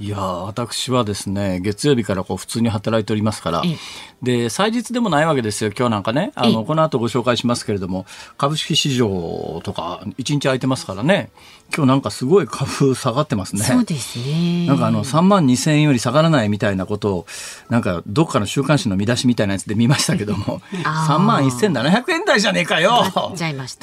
[0.00, 3.62] いや私はですね、月曜日からこう普通に働いておりますから、
[4.22, 6.32] で、祭日でもないわけですよ、今日なんかね。
[6.36, 8.06] あの、この後ご紹介しますけれども、
[8.38, 11.30] 株式市場とか一日空いてますからね、
[11.74, 13.62] 今日なんかすごい株下がってますね。
[13.62, 14.66] そうですね。
[14.66, 17.26] なんかあの、3万2千円より下がらないみたいなことを、
[17.68, 23.04] なんかどっかの週刊誌の見出しみたいなやつで見ましたけども、3万1700円台じゃねえかよ。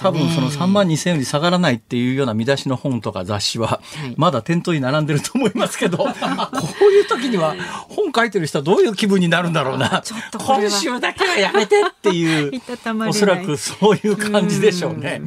[0.01, 3.81] 多分その3万2千円より下がらないっていうような見出しの本とか雑誌は、
[4.15, 7.55] まだ店頭に並んでると思いますけど、こういう時には
[7.89, 10.03] 本書いてる人はどういう気分になるんだろうな。
[10.37, 12.51] 今週だけはやめてっていう、
[13.07, 15.21] おそらくそういう感じでしょうね。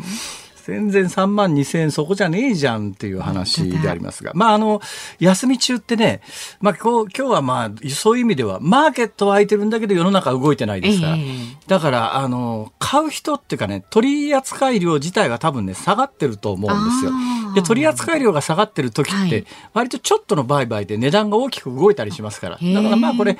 [0.64, 4.80] 全然3万2千円そこじゃねえじゃんっていう話でありますが、まああの、
[5.18, 6.20] 休み中ってね、
[6.60, 11.08] まあ今日今日はまあそういう意味ではマーケットは空いてるんだけど世の中動いてないですか。
[11.08, 11.20] ら、え。
[11.20, 17.12] ー、だからあの、買う人っていうかね、取扱量自体が多分ね、下がってると思うんですよ。
[17.54, 22.58] で、取扱量が下がってる時って、割とちょっとの売買で値段が大きく動いたりしますから。
[22.58, 23.38] だからまあこれ、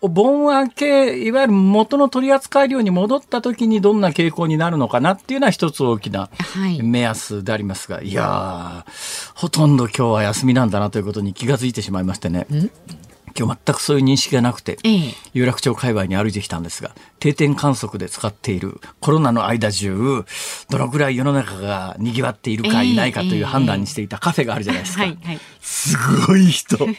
[0.00, 6.30] 盆明け、いわゆる元の取扱量に戻った時にどんな傾向になるのかなっていうのは一つ大きな
[6.82, 8.84] 目安でありますが、はい、いや
[9.34, 12.46] ほとんど今日は休みなんだなということに気が付いてしまいましてね。
[13.36, 20.24] 今日全くそういう認識がなくて、ええ、有楽町界隈に歩いてきたんですが、定点観測で使っているコロナの間中、
[20.70, 25.04] どのぐらい世の中が賑わっているかいないかという判断にしていたカフェがあるじゃないですか。
[25.60, 26.76] すごい人。
[26.86, 26.96] びっ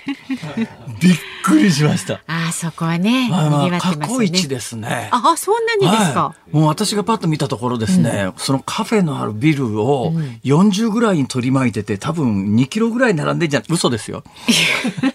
[1.43, 2.21] くりしました。
[2.27, 5.09] あそこはね、まあまあ、過去一ですね。
[5.11, 13.63] あ、そんなにですか、はい、もう私がパッと見たところですね、うん、そのカフェのあるビルを40ぐらいに取り巻いてて、多分2キロぐらい並んでんじゃん。
[13.69, 14.23] 嘘ですよ。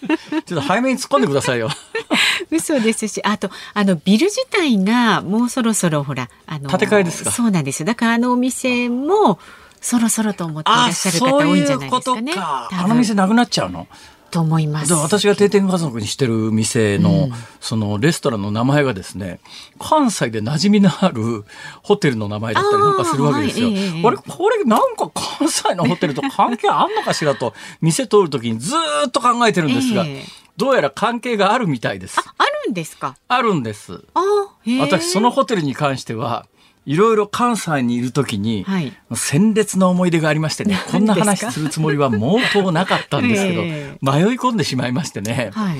[0.50, 1.68] ちょっと早めに突っ込んでくださいよ。
[2.50, 7.30] 嘘ですし、あと、あの、ビル自体がもうそろそろほら、あの、建て替えですか？
[7.30, 7.86] そうなんですよ。
[7.86, 9.38] だからあのお店も、
[9.80, 12.32] そろそろと思っていらっしゃる方多いんじゃないですかね。
[12.36, 13.86] ああの店なくなっちゃうの？
[14.30, 14.92] と思います。
[14.94, 19.40] 私が定点家族にしてる店の、うん、そのレストランの名前がですね、
[19.80, 21.44] 関西で馴染みのある
[21.82, 23.66] ホテルの名前だったりなんかするわけですよ。
[23.68, 23.76] あは
[24.12, 28.76] い、れ、これなんか関西のホテルと関係あんのかしらと、店通るときにず
[29.08, 30.22] っと考えてるんですが、えー、
[30.60, 32.20] どうやら関係があるみたいです。
[32.20, 33.16] あ、あるんですか？
[33.28, 34.04] あるんです。
[34.78, 36.46] 私、そのホテルに関しては、
[36.84, 42.18] いろいろ関西にいるときに、はい、鮮烈な思い出がありましてね、 こんな話するつもりは毛
[42.52, 45.50] 頭なかったんですけど、 えー、迷い込んでしまいましてね。
[45.54, 45.76] はい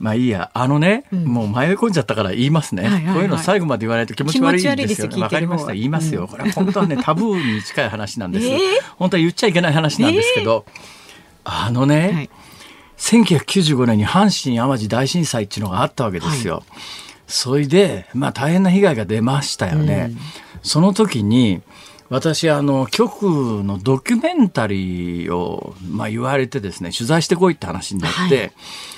[0.00, 3.14] まあいいや、あのね、うん、もう迷い込んじゃったから言いますね、はいはいはい。
[3.14, 5.08] こういうの最後まで言わないと気持ち悪いんですよ。
[5.20, 6.26] わかりました、言いますよ。
[6.26, 8.46] これは本当はね、 タブーに近い話なんです。
[8.46, 8.60] えー、
[8.96, 12.30] 本当は言っちゃいけない話なんですけど、えー、あのね、はい、
[13.04, 16.56] 1995年に阪神・淡路大震災っていうのがあったわけですよ。
[16.56, 16.64] はい
[17.26, 20.10] それで、まあ大変な被害が出ましたよね。
[20.10, 20.18] うん、
[20.62, 21.62] その時に、
[22.10, 28.52] 私、あの、局のドキュメンタリーを、まあ言われてですね、取材してこいって話になって、はい、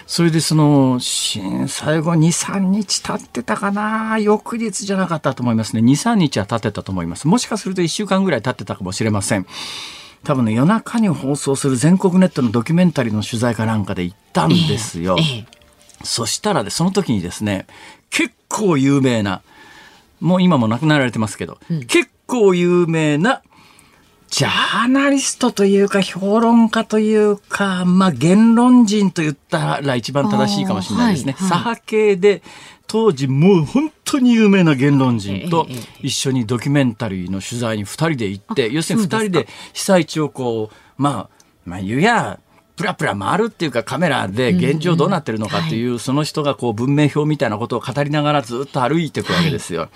[0.09, 4.19] それでその、震災後2、3日経ってたかな？
[4.19, 5.83] 翌日じゃなかったと思いますね。
[5.83, 7.29] 2、3日は経ってたと思います。
[7.29, 9.47] もしかすると1週間ぐらい経ってたかもしれません。
[10.27, 15.17] 多分ね、夜中に放送する全国ネットのドキュメンタリーの取材かなんかで行ったんですよ。
[15.19, 15.57] えーえー
[16.05, 17.67] そしたらで、その時にですね、
[18.11, 19.43] 結構有名な、
[20.21, 23.43] もう今も亡くなられてますけど、うん、結構有名な
[24.29, 31.33] ジャーナリストというか評論家というか、まあ言論人と言ったら一番正しいかもしれないですね。
[31.33, 32.43] はいはい、左派系で
[32.97, 35.67] 当時もう本当に有名な言論人と
[36.01, 42.41] 一緒にドキュメンタリーの取材に2人で行って、要するに2人で被災地をこう、まあ、まあ言うや、
[42.75, 49.91] プラプラ回るっていうかカメラで現状どうなってるのかっていう、その人がこう文明表みたいなことを語りながらずっと歩いていくわけですよ。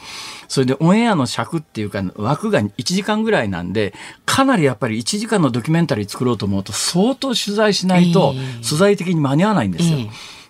[0.48, 3.94] それでオンエアの尺っていうか枠が1時間ぐらいなんで、
[4.26, 9.98] かなりやっぱり1時間のドキュメンタリー作ろうと思うと相当取材しないと素材的に間に合わないんですよ。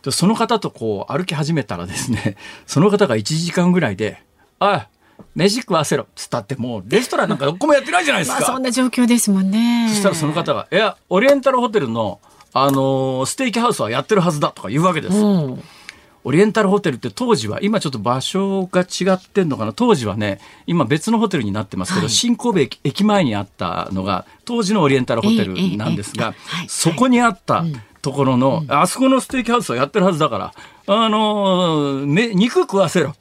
[0.03, 2.37] でその方とこう歩き始めたらですね、
[2.67, 4.23] その方が1時間ぐらいで、
[4.59, 4.89] あ
[5.35, 8.41] 飯食わせろっつったってもうレストランなんかどこもやってないじゃないですか。
[8.41, 9.89] まあ、そんな状況ですもんね。
[9.91, 12.21] そしたらその方が、いや、オリエンタルホテルの、
[12.53, 15.17] あのー、ステーキハウスはやってるはずだとか言うわけです。
[15.17, 15.63] うん
[16.23, 26.35] オリエンタルホテルって当時は、今ちょっと場所が違ってんのかな、当時はね、今別のホテルになってますけど、はい、新神戸駅前にあったのが、当時のオリエンタルホテルなんですが、
[26.69, 27.65] そこにあった
[28.03, 30.53] ところの、あそこのステーキハウスはやってるはずだから、
[30.87, 33.15] あのー、肉食わせろ。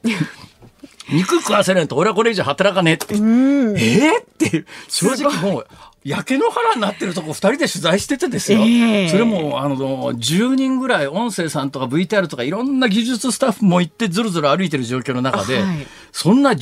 [1.12, 3.14] 肉食わせないと俺はこれ以上働かねえって。
[3.14, 5.66] えー、って正直もう、
[6.02, 9.76] 焼け野原になってるとこ2人で取材しててですよ、えー、それもあの
[10.14, 16.54] 10人ぐらい音声さんとか VTR とかいろんな技術スタッフも行ってずるずる歩いてる状況の中で、はい、そんな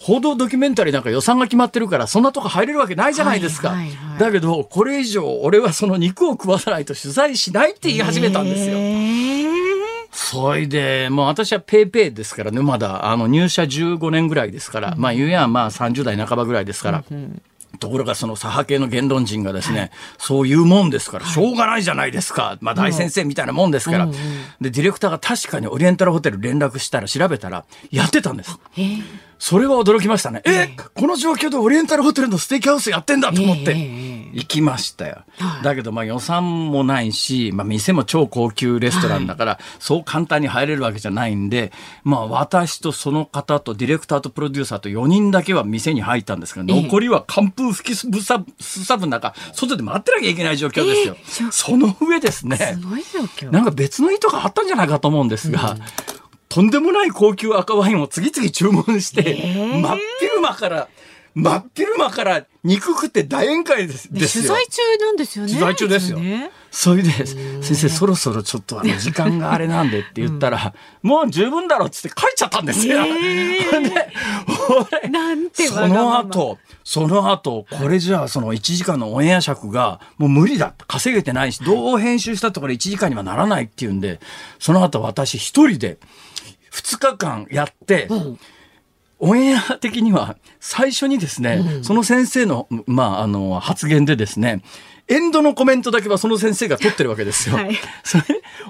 [0.00, 8.76] 報道ドキュメンタリーなんか予算が決まってるからそんなとこ入れるわけないじゃないですか、はいはいはい、だけどこれ以上俺はその肉を食わさないと取材しないって言い始めたんですよ。
[8.76, 9.59] えー
[10.12, 17.42] それで、もう私はペーペーですからね、まだ、あの、入社15年ぐらいですから、うん、まあ、言えばまあ30代半ばぐらいですから、うんうん。
[17.78, 22.58] ところがその左派系の言論人がですね、はい、そういうもんですから、しょうがないじゃないですか。
[22.60, 24.04] まあ大先生みたいなもんですから。
[24.04, 24.16] うんうん、
[24.60, 28.58] で、ディレクターが確かにオリエンタルホテル連絡したら調べたら、やってたんです。
[29.40, 30.42] それは驚きましたね。
[30.44, 35.22] えこの状況でオリエンタルホテルのステーキハウスやってんだと思って、行きましたよ。
[35.64, 41.72] だけど、まあ予算もないし、まあ店も超高級レストランだから、そう簡単に入れるわけじゃないんで、
[42.04, 51.50] まあ私とその方とディレクターとプロデューサーと4人だけは店に入ったんですけど、残りは寒風吹きすぶさ、すさぶ中、外で待ってなきゃいけない状況ですよ。
[51.50, 52.76] その上ですね。
[52.78, 53.50] すごい状況。
[53.50, 55.78] なんか別の意図があったんじゃないかと思うんですが、
[56.50, 60.88] とんでもない高級赤ワインを次々注文して、えー、真っ昼間から、
[61.32, 65.52] 真っ昼間から肉食って大宴会です取材中なんですよね。
[65.52, 66.18] 取材中ですよ。
[66.72, 72.98] それで、先生そろそろちょっとあの時間があれなんでって言ったら、うん、もう十分だろうっつって帰っちゃったんですよ。
[72.98, 74.08] えー、で、
[75.02, 80.74] 俺、なんてその後、その後、これじゃあその1時間のオンエア尺がもう無理だ。
[80.88, 84.18] 稼げてないし、どう編集したところ1時間にはならないっていうんで、
[84.58, 85.98] その後私一人で、
[86.70, 88.38] 2日間やって、うん。
[89.22, 94.62] オンエア的には最初にですね、うん、その先生の,、まあ、あの発言でですね
[95.08, 97.56] エンドのコメントだけはその先生が取ってるわけですよ。
[97.56, 97.74] はい、
[98.04, 98.24] それ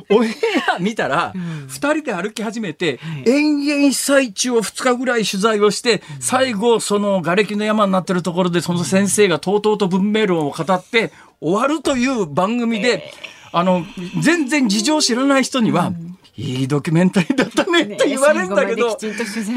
[0.08, 0.32] オンエ
[0.74, 11.12] ア見たら、うん、2人で歩き始めて、はい、延々被災地を2日ぐらい取材をして、最後その瓦礫の山になってるところでその先生がとうとうと文明論を語って
[11.42, 13.84] 終わるという番組で、えー、あの
[14.22, 18.96] 全然事情を知らない人には、うんいいドキュメンタリーだったねって言われるんだけど、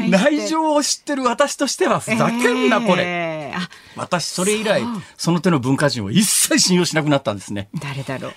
[0.08, 3.54] 内情を知ってる私としてはふざけんな、これ。
[3.96, 4.82] 私、それ以来、
[5.16, 7.68] その手の文化人を一切信用しなくなったんですね。
[7.80, 8.32] 誰だろう。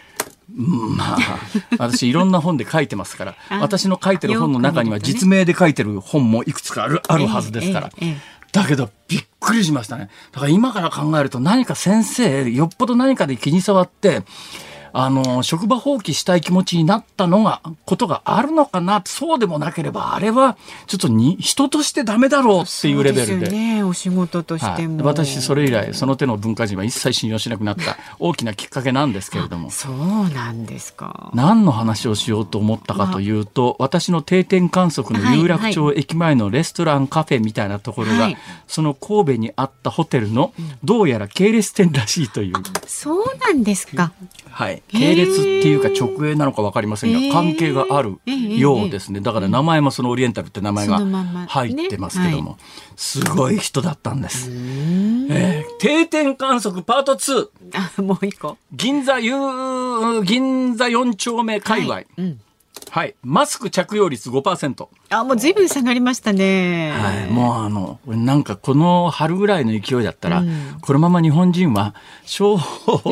[0.49, 1.39] まあ、
[1.77, 7.89] 私いろんな本で書いてますから、 私の書いてる本の中には実名で書いてる本もいくつかあるあるはずですから。
[8.53, 10.09] だけど、びっくりしましたね。
[10.31, 14.23] だから今から考えると何か先生、よっぽど何かで気に障って、
[14.93, 20.57] あの、職場放棄したい気持ちになったのが、ことがあるのかな、そうでもなければ、あれは、
[20.87, 23.49] ちょっとに、人としてダメだろうっていうレベルで。
[23.49, 29.69] でね、お仕事としても、はい、私、それ以来、その手の文化人は一切信用しなくなった大きなきっかけなんですけれども。
[29.69, 31.31] そうなんですか。
[31.33, 38.37] 何の話をしようと思ったかというと、まあ、私の定点観測の有楽町駅前のレストランカフェみたいなところが、はい、
[38.67, 40.53] その神戸にあったホテルの、
[40.83, 42.53] どうやら系列店らしいという。
[42.85, 44.11] そうなんですか。
[44.49, 49.19] はい、系列っていうか直営なのか分かりませんが関係があるようですね。
[49.19, 50.99] だから名前もそのオリエンタルって名前が
[51.47, 52.57] 入ってますけども、
[52.95, 54.49] すごい人だったんです。
[55.29, 57.49] えー、定点観測パート2
[57.97, 58.57] あもう一個。
[58.71, 62.07] 銀座銀座4丁目界隈、はい。
[62.17, 62.39] うん。
[62.89, 64.87] はい、マスク着用率5%。
[65.09, 66.91] あ、もうずいぶん下がりましたね。
[66.91, 71.95] はい、もうあの、なんかこの春ぐらいの勢いだったら、うん、このまま日本人は
[72.25, 72.59] 将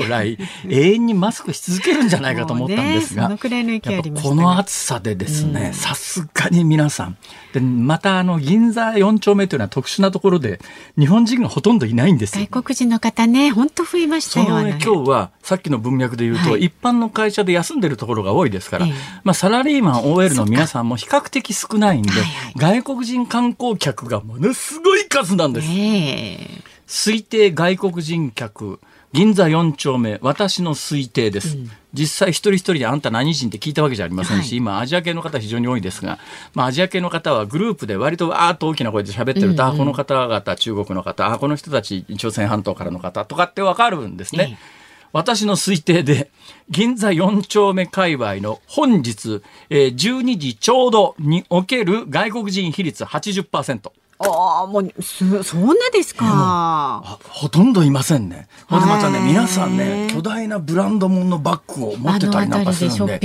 [0.10, 0.38] 来
[0.70, 7.18] 永遠にマスクし続けるんじゃないかと思ったんですが、ね、この暑さでですね、さすがに皆さん、
[7.56, 10.60] でまたあの銀座4丁目というのは特殊なところで
[11.00, 18.92] 日本人がほとんどいないんです外国人の方ね本当増えましたよ、ね、今日はさっきの文脈で言うと、はい、一般の会社で休んでるところが多いですから、え
[19.24, 25.68] まあ、サラリーマン OL の皆さんも比較的少ないんで、はいはい、外国人観光客がものすごい数なんです。
[25.72, 26.65] え。
[26.88, 28.80] 推定外国人客
[29.12, 36.20] 銀座4丁目私の推定です、うん、実際一人一人であんた何人って聞いたわけじゃありませんし、はい、今アジア系の方非常に多いですが、
[36.54, 44.58] まあ、アジア系の方はグループで割とわーっと大きな声で喋ってると、うんうん、あこの方々中国の方あこの人たち朝鮮半島からの方とかってわかるんですね。
[44.82, 44.85] え
[45.15, 46.29] 私の推定で、
[46.69, 53.91] 銀座4丁目界隈の本日、えー、12時ちょうどにおける外国人比率80%。
[54.17, 57.17] ああ、もう、す、そんなですか。
[57.29, 58.50] ほとんどいませんね。
[58.67, 63.22] ほんでまたね、皆さんね、巨大なブランド物のバッグを持ってたりなんかするんで。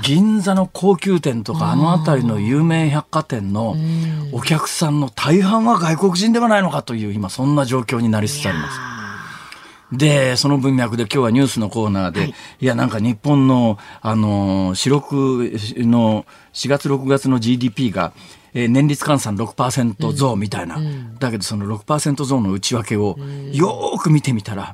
[0.00, 3.76] 銀座の高級店とか、あの辺りの有名百貨店の
[4.32, 8.91] お客さんの大半は外国人ではないのかという、今そんな状況になりつつあります。
[9.92, 18.12] で、その文脈で今日はニュースのコーナーで、はい、いや、なんか日本の、あの、四六の4月6月の GDP が、
[18.54, 23.16] えー、年率換算6%増みたいな、うん、だけどその6%増の内訳を
[23.52, 24.72] よく見てみたら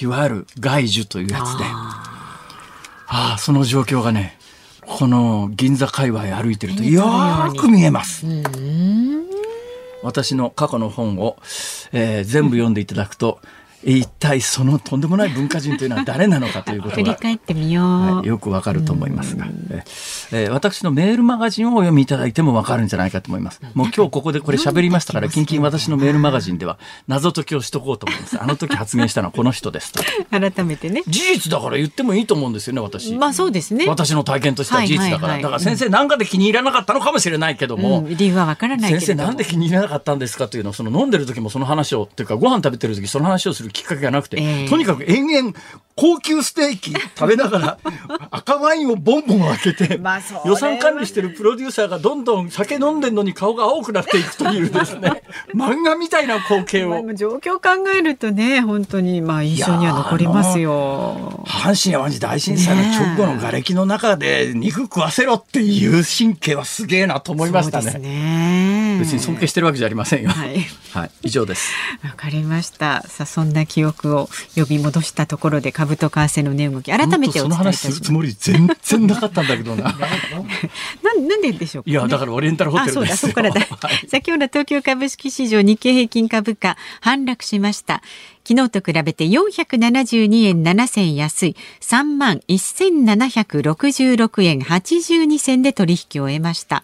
[0.00, 1.64] いわゆる外需というやつで。
[3.10, 4.38] ああその状況がね
[4.86, 7.04] この銀座界隈歩いてるとよ
[7.56, 8.26] く見えます。
[10.02, 11.36] 私の過去の本を、
[11.92, 13.40] えー、全部読んでいただくと、
[13.84, 19.46] 一体そのとんでもない文化人というのは誰なのかということが 振り返ってみよう、はい、よくわかると思いますが、
[20.32, 23.60] えー、私のメールマガジンをお読みいただいてもわかるんじゃないかと思います。
[23.74, 28.42] もう今日ここでこれ喋りましたから近々私のメールマガジンでは謎解きをしとこうと思います。
[28.42, 30.02] あの時発言したのはこの人ですと。
[30.30, 31.02] 改めてね。
[31.06, 33.14] 事実だから言ってもいいと思うんですよね私。
[33.14, 33.86] まあそうですね。
[33.86, 45.54] 私の体験としては事実だから、だから先生何かで気に入らなかったのかもしれないけども、うん、理由はわからない先生なんで気に入らなかったんですかというのをその飲んでる時もその話をっていうかご飯食べてる時その話をするきっかけがなくてとにかく延々
[45.98, 47.78] 高級ステーキ 食べながら
[48.30, 50.00] 赤ワインをボンボン開けて、
[50.46, 67.98] 予算管理してるプロデューサーがどんどん酒飲んでんのに顔が青くなっていくというですね 漫画みたいな光景を、まあ、状況考えるとね本当にまあ印象には残りますよ阪神・淡路大震災の直後の瓦礫の中で肉食わせろっていう神経はすげえなと思いましたね。
[67.98, 70.30] ね別に尊敬してるわけじゃありませんよ。
[70.30, 71.72] はい、はい、以上です。
[72.04, 73.02] わかりました。
[73.08, 77.38] さあそんな記憶を呼び戻したところで株と為替の値動き改めて。
[77.38, 79.84] その話するつもり全然なかったんだけどな。
[81.02, 83.60] ななんででしょうか、ね、いやだからオリエンタルホテルですそこからだ。
[83.60, 88.02] はい、先ほど東京株式市場日経平均株価反落しました。
[88.48, 96.82] 昨日と比べて472円7銭安い3万1766円82銭で取引を終えました。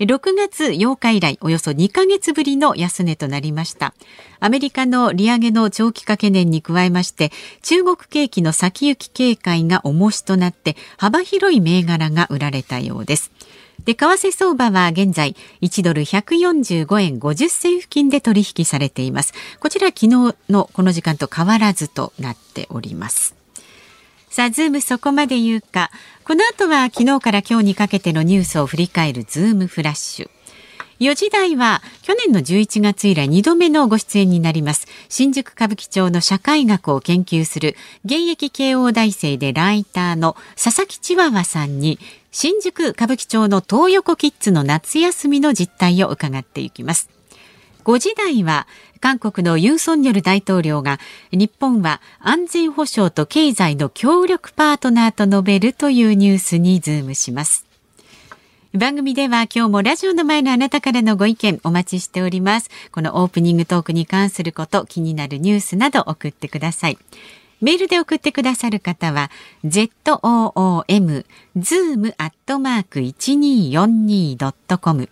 [0.00, 3.94] 6月8日以来およそ2ヶ月ぶりの安値となりました。
[4.40, 7.30] アメリカの利上げの長期化懸念に加えまして
[7.62, 13.30] 中国景気の先行き警戒が重しとなって幅広い銘柄が売られたようです。
[13.84, 19.32] で為替相場は現在1ドル145円50銭付近で取引されています。
[19.60, 23.43] こちら昨日のこの時間と変わらずとなっております。
[24.34, 25.92] さあ、ズームそこまで言うか。
[26.24, 30.30] この後は昨日から今日にかけてのニュースを振り返るズームフラッシュ。
[30.98, 41.98] 4時台は去年の11月以来2度目のご出演になります新宿歌舞伎町の社会学を研究する現役慶応大生でライターの佐々木千和和さんに
[42.30, 47.08] 新宿歌舞伎町の東横キッズの夏休みの実態を伺っていきます
[47.84, 48.66] 5時台は
[49.04, 50.98] 韓国のユン・ソンニョル大統領が
[51.30, 57.66] 日本は安全保障と経済の協力パートナーと述べるというニュースにズームします。
[58.72, 62.70] 番組では今日もラジオの前のあなたからのご意見お待ちしております。
[62.92, 66.96] このオープニングトークに関すること、気になるニュースなど送ってください。
[67.60, 69.30] メールで送ってくださる方は、
[69.66, 71.26] zoom,
[71.58, 75.10] zoom アットマーク 1242.com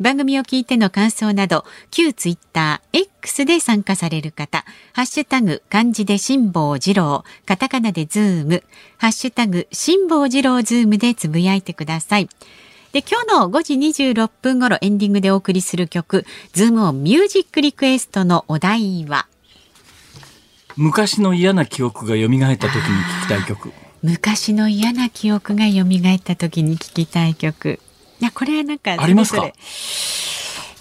[0.00, 8.62] 番組を聞いての感想など旧ツイッター X で参加される方ハッシュタグ漢字で辛坊治郎カタカナでズーム
[8.98, 12.28] ハッシュタグ辛坊治郎ズームでつぶやいてください。
[12.92, 19.26] で今日の5時26分頃エンディングでお送りする曲ズームオンミュージックリクエストのお題は？
[20.76, 23.72] 昔の嫌な記憶が蘇った時に聞きたい曲。
[24.02, 27.80] 昔の嫌な記憶が蘇った時に聞きたい曲
[28.20, 29.50] やこれはなんかありますか？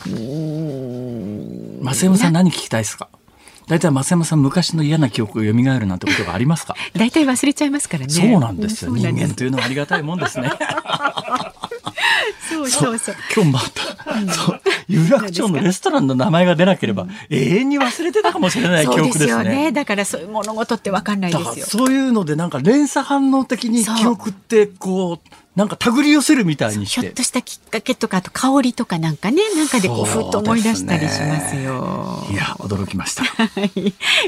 [0.06, 3.08] 増山さん何聞きたいですか？
[3.68, 6.76] 大体増山さん昔の嫌な記憶が蘇るなんてことがありますか？
[6.96, 10.52] 大体忘れちゃいますからねそうなんですよ人間というのはありがたいもんですね
[12.50, 19.44] そうそうそう今日また、うん、そう有楽町のレストランの名前が出なければ、永遠に忘れてたかもしれない記憶ですね。
[19.44, 21.66] ねだからそういう物事ってわかんないですよ。
[21.66, 27.02] そういうのでなんか連鎖反応的に記憶ってこうなんか手繰り寄せるみたいにして。
[27.02, 32.26] ひょっとしたきっかけとか、あと香りとかなんかね、なんかでこう、ふっと思い出したりしますよ。
[32.32, 33.24] いや、驚きました。
[33.46, 33.48] は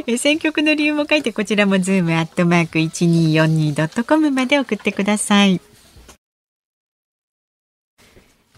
[0.05, 0.17] い。
[0.17, 5.59] 選曲の理由も書いて、こちらもズームアットマーク 1242.com まで送ってください。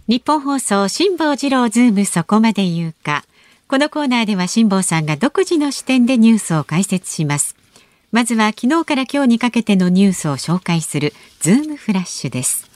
[0.07, 3.25] ニッポン放送辛坊治郎ズームそこまで言うか。
[3.67, 7.57] このコーナーでは辛坊さんが独自の視点でニュースを解説します。
[8.13, 11.11] まずは昨日から今日にかけてのニュースを紹介する
[11.41, 12.66] ズームフラッシュです。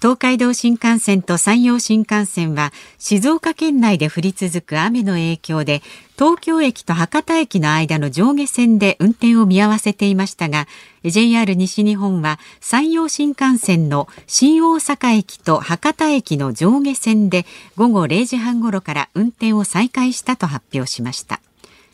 [0.00, 5.82] 東海道新幹線と山陽新幹線は静岡県内で降り続く雨の影響で
[6.16, 10.68] 東京駅と博多駅の間の上下線で運転を見合わせていましたが
[11.04, 17.44] JR 西日本は山陽新幹線の新大阪駅と博多駅の上下線で
[17.76, 21.40] 午後0時半ごろから運転を再開したと発表しました。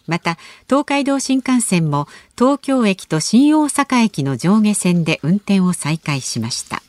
[0.07, 0.37] また
[0.69, 2.07] 東海道新幹線も
[2.37, 6.84] 東京駅と新大阪駅の上下線で運転を再開しました。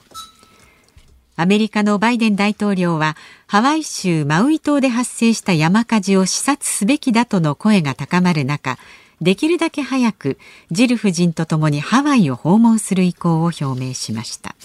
[1.38, 8.77] アメリカのバイデン大統領はハワイ州マウイ島で発生した山火事を視察すべきだとの声が高まる中
[9.22, 10.38] できるだけ早く
[10.72, 14.56] ジル夫人とともにハワイを訪問する意向を表明しました。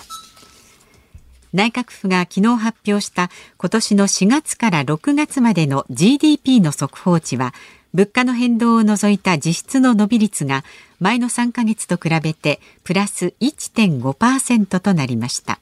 [1.53, 7.53] 内閣府が昨日発表した今年の4月から6月までの GDP の速報値は
[7.93, 10.65] 物価の変動を除いた実質の伸び率が
[11.01, 15.59] 前の3ヶ月と比べてプラス1.5%となりました。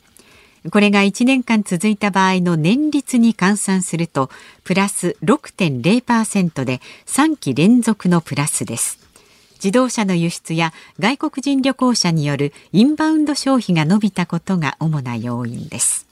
[0.71, 4.31] これが1年間続いた場合の年率に換算すると
[4.65, 8.99] プラス6.0%で3期連続のプラスです。
[9.55, 16.07] 自動車の輸出や外国人旅行者によるインバウンド消費が伸びたことが主な要因です。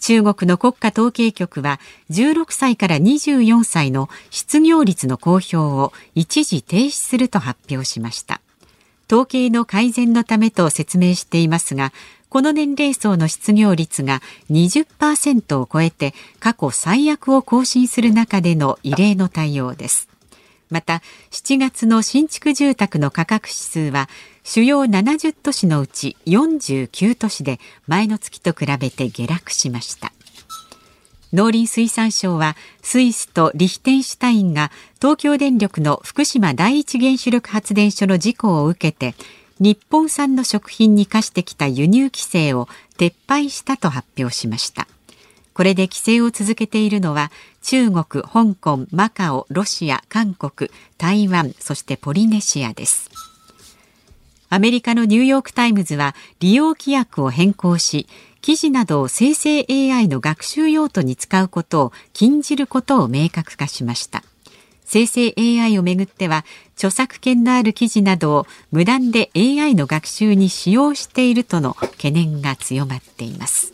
[0.00, 8.40] 中国の国家統計局は16歳から24歳の失業率の公表を一時停止すると発表しました。
[9.06, 11.92] 統計の改善のためと説明していますが
[12.34, 20.08] この年齢層の失業率が20%を超えて過去最悪を更新する中での異例の対応です。
[20.68, 21.00] また
[21.30, 24.08] 7月の新築住宅の価格指数は
[24.42, 30.12] 主要70都市のうち49都市で前の月と比べて下落しました。
[31.32, 39.14] 農林水産省はスイスとリヒテンシュタインが東京電力の福島第一原子力発電所の事故を受けて
[39.60, 42.68] 日本産の食品に課してきた輸入規制を
[42.98, 44.88] 撤廃したと発表しました。
[45.52, 47.30] これで規制を続けているのは
[47.62, 53.10] 中国、香港、マカオ、ロシア、韓国、台湾、そしてポリネシアです。
[54.50, 58.06] アメリカのニューヨークタイムズは利用規約を変更し
[58.40, 64.22] 記事などを生成 AI の学習用途に使うことを禁じることを明確化しました。
[64.94, 66.44] 生成 AI をめぐっては
[66.76, 73.72] 著作権のある記事などを無断で AI の学習に使用しているとの懸念が強まっています。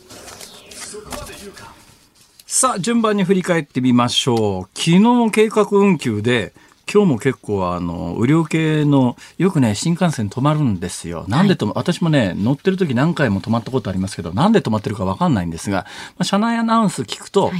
[2.47, 4.69] さあ順番に振り返ってみましょう。
[4.73, 6.53] 昨日計画運休で
[6.91, 11.25] 今日も結構あの雨量計のよくね新幹線止まるんですよ。
[11.27, 15.85] なんでと、はい、私もね乗ってる時何回も止まったことありますけどなんで止まってるかわかんないんですが、
[16.17, 17.59] まあ、車内アナウンス聞くと、はい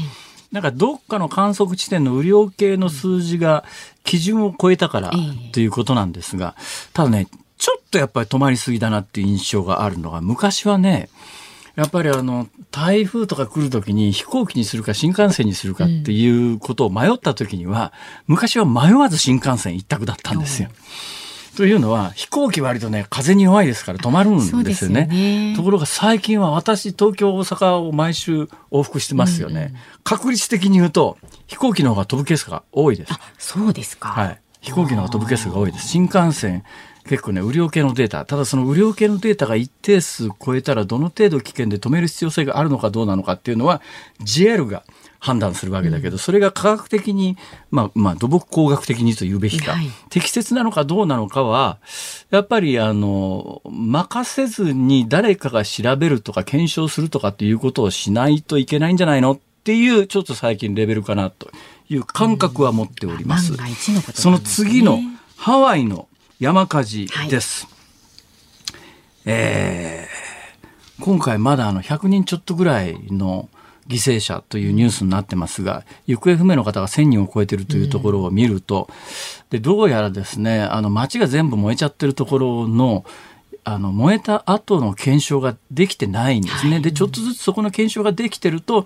[0.52, 3.64] なんかどっかの観測地点の雨量計の数字が
[4.04, 5.12] 基準を超えたから
[5.54, 6.56] ということなんですが、
[6.94, 11.10] ただね、ちょっとやっぱり止まりすぎだなっていう印象があるのが、昔はね、
[11.76, 17.94] やっぱりあの台風とか来る時に飛行機にするか新幹線にするかっていうことを迷った時には、
[18.28, 20.70] 昔は迷わず新幹線一択だったんですよ。
[21.62, 25.06] というのは飛行機割とね風に弱いですから止まるんですよね。
[25.06, 29.74] ねところが最近は私東京大阪を毎週往復してますよね。
[29.74, 33.13] うん、確率的に言うと飛行機の方が飛ぶケースが多いです。
[33.38, 34.10] そうですか。
[34.10, 34.41] はい。
[34.62, 35.88] 飛行機の方が飛ぶケースが多いです。
[35.88, 36.63] 新幹線
[37.06, 43.84] 結構ね、雨量計のデータ、ただその雨量計のデータが一定数超えたらどの程度危険で止める必要性があるのかどうなのかっていうのは
[44.19, 44.84] JR が
[45.22, 47.38] 判断するわけだけど、それが科学的に、
[47.70, 51.78] まあ、まあ、土木工学的にと言うべきか、はい、適切なのかどうなのかは、
[52.32, 61.52] やっぱり、あの、任せずに誰かが調べるとか検証するとかっていうことをしないといけないんじゃないのっていう、ちょっと最近レベルかなと
[61.88, 63.54] いう感覚は持っております。
[63.54, 63.60] うん。
[63.60, 63.70] ね、
[64.16, 64.98] その次の
[65.38, 66.08] ハワイの
[66.40, 67.68] 山火事です。
[67.68, 67.76] はい、
[69.26, 73.50] えー、今回まだあの100人ちょっとぐらいの
[73.88, 78.89] 犠牲者というニュースになってますが、行方不明の方が1000人を超えているというところを見ると、
[79.50, 83.06] でどうやらですね、あの街が全部燃えちゃってるところの、
[83.63, 86.80] あの燃えた後の検証ができてないんですね。
[86.80, 88.86] で、ちょっとずつそこの検証ができてると、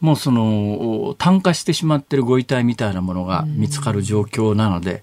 [0.00, 5.02] もうその炭化してしまってるご遺体みたいなものが見つかる状況なので、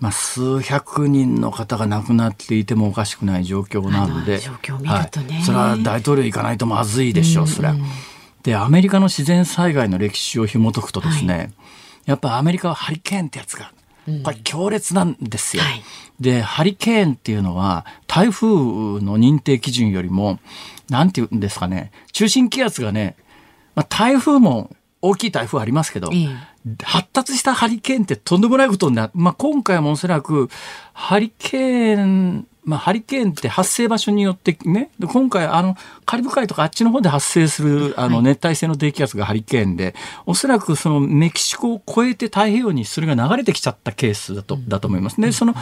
[0.00, 7.76] まあ、数百人の方が亡くなっていてもおかしくない状況なので、はい、それは大統領行かないとまずいでしょう、それは。
[8.42, 11.52] で、アメリカの自然災害の歴史を紐解くとですね、はい、
[12.06, 13.72] やっぱアメリカはハリケーンってやつが、
[14.24, 15.62] これ強烈なんですよ。
[15.62, 15.82] はい、
[16.20, 20.40] で、ハリケーンっていうのは台風の認定基準よりも、
[20.88, 23.16] なんていうんですかね、中心気圧がね、
[23.74, 26.10] まあ、台風も大きい台風ありますけど、
[26.82, 29.12] 発達したハリケーンってとんでもないことになる。
[29.14, 30.48] まあ、今回もおそらく
[30.92, 39.96] ハリケーンまあ、ハリケーンって発生場所によってね、今回、あの、カリブ海とかあっちの方で発生する、あの、熱帯性の低気圧がハリケーンで、
[40.26, 45.20] おそらくそのメキシコを越えて太平洋にそれが流れてきちゃったケースだと、だと思います。
[45.20, 45.54] で、その、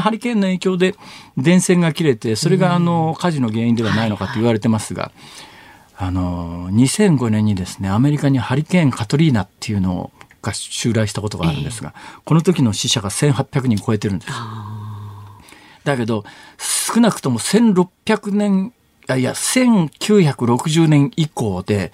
[0.00, 0.94] ハリケーンの影響で
[1.36, 5.12] 電線が切れて、それがあの、火事の原因ではないのかと言われてますが、
[5.98, 11.92] あの、2005年にですね、アメリカにハリケーンカトリーナっていうのを、が襲来したことがあるんですが、
[12.24, 14.32] この時の死者が1800人超えてるんです。
[15.84, 16.24] だけど
[16.58, 18.72] 少なくとも1600年
[19.16, 21.92] いや1960年以降で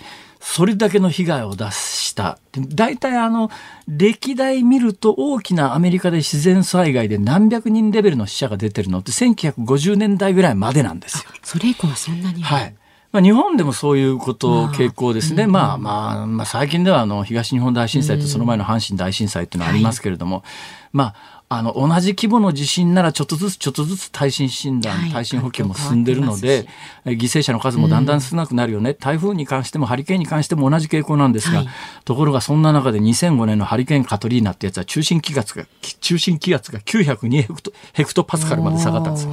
[0.49, 2.39] それだけの被害を出した。
[2.57, 3.51] 大体あの
[3.89, 11.31] 歴代見ると大きなアメリカで自然災害で何百人レベルの死者が出てるのって1950年代ぐらいまでなんですよ。
[11.43, 12.43] それ以降はそんなに。
[12.43, 12.75] はい。
[13.11, 20.45] まあ、日本でもそういうこと傾向ですね、まあまあ、まあ、最近ではあの東日本大震災とその前の阪神大震災っていうのはありますけれども、
[20.93, 26.67] まああの同じ規模の地震ならちょっとずつちょっとずつ耐震診断、はい、耐震補強も進んでるので
[27.05, 31.69] 犠牲者の数もだんだん少なくなるよね、うん、台風に関してもハリケーンに関しても同じ傾向なんですが、はい、
[32.05, 35.67] ところがそんな中で2005年のハリケーンカトリーナってやつは中心気圧が
[36.01, 39.29] 中心気圧が902ヘクトヘクトパスカルまで下がったんです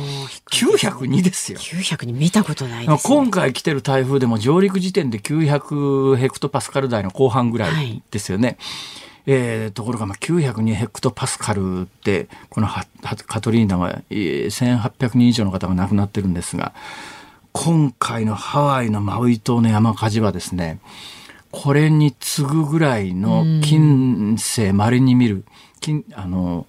[0.52, 1.58] 902ですよ。
[1.58, 8.50] 902見たことない、ね、今回来てる台風でも上陸時点で900ヘクトパスカル台の後半ぐらいですよね。
[8.50, 8.58] はい
[9.26, 16.74] えー、ところがまあ902ヘクトパスカルってこのカトリーナは1800人以上の方が亡くなってるんですが
[17.54, 20.80] 今回のハワイのマウイ島の山火事はですね
[21.52, 25.46] これに次ぐぐらいの近世まれに見る
[26.14, 26.66] あの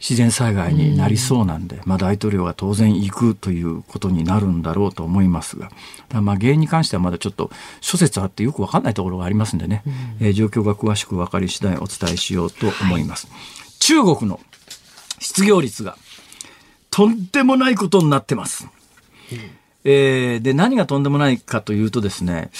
[0.00, 5.70] 自然災害になりそうなんで、まあ、大統領は当然行くということになるんだろうと思いますが。
[6.12, 7.50] まあ原因に関してはまだちょっと
[7.80, 9.90] 諸説あってよく分かんないところがありますんでね、う
[10.24, 13.26] ん、えー、状況が詳しく分かり次第お伝えしようと思います。
[13.26, 13.36] はい、
[13.78, 14.40] 中国の
[15.18, 15.96] 失業率が
[16.90, 18.68] とんでもないことになってます。
[19.32, 19.38] うん。
[19.84, 22.50] えー、で、何がとんでもないかというとですね、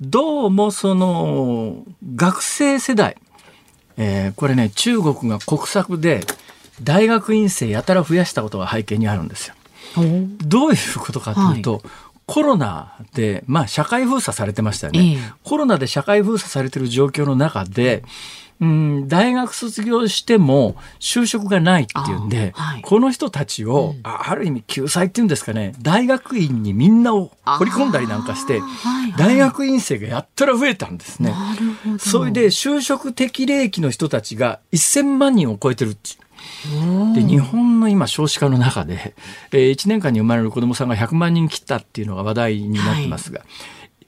[0.00, 3.16] どうもその、学生世代、
[3.96, 6.20] えー、これね、中国が国策で
[6.82, 9.54] 大学院生やたら増やしたことが背景にあるんですよ。
[10.42, 11.82] どういうことかというと、はい。
[12.26, 18.02] コロナで、まあ、社会封鎖されてましたよね、えー、コロナで社会封鎖されてる状況の中で、
[18.60, 25.74] うん、大学卒業しても就職がないっていうんで、はい、この人たちを、うん、ある意味救済っていうんですかね。
[25.80, 31.34] 大学院にみんなを掘り込んだりなんかして、はいはい、大学院生がやったら増えたんですね。
[31.98, 35.96] それで就職適齢期の人たちが1000万人を超えてる
[37.14, 39.14] で日本の今少子化の中で、
[39.52, 43.48] えー、1年間に生まれる子どもさんが100万人切ったっていうのが話題になってますが、はい、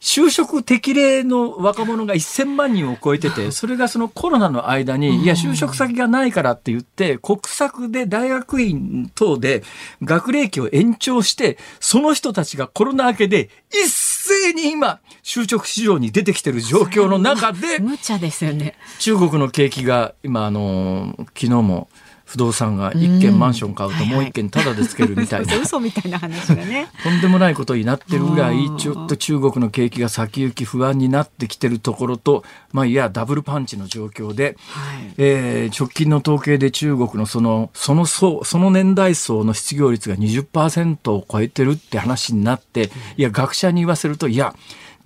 [0.00, 9.62] 就職適齢の若者が1000万人を超えてて、 それがそのコロナの間に、いや、就職先がないからって言って、国策で大学院等で
[10.02, 18.74] 学齢期を延長して、その人たちがコロナ明けで一斉に今、就職市場に出てきてる状況の中で、 無茶ですよね。
[18.98, 21.88] 中国の景気が今、あの、昨日も、
[22.28, 26.88] 不動産が一軒マンション買うともう一軒タダでつけるみたいな、嘘みたいな話がね。
[27.02, 44.54] とんでもないことになってるぐらいちょっと中国の景気が先行き不安になってきてるところとまあいやダブルパンチの状況で、はい、えー、直近の統計で中国のそのその層その年代層の失業率が20%を超えてるって話になって、いや学者に言わせるといや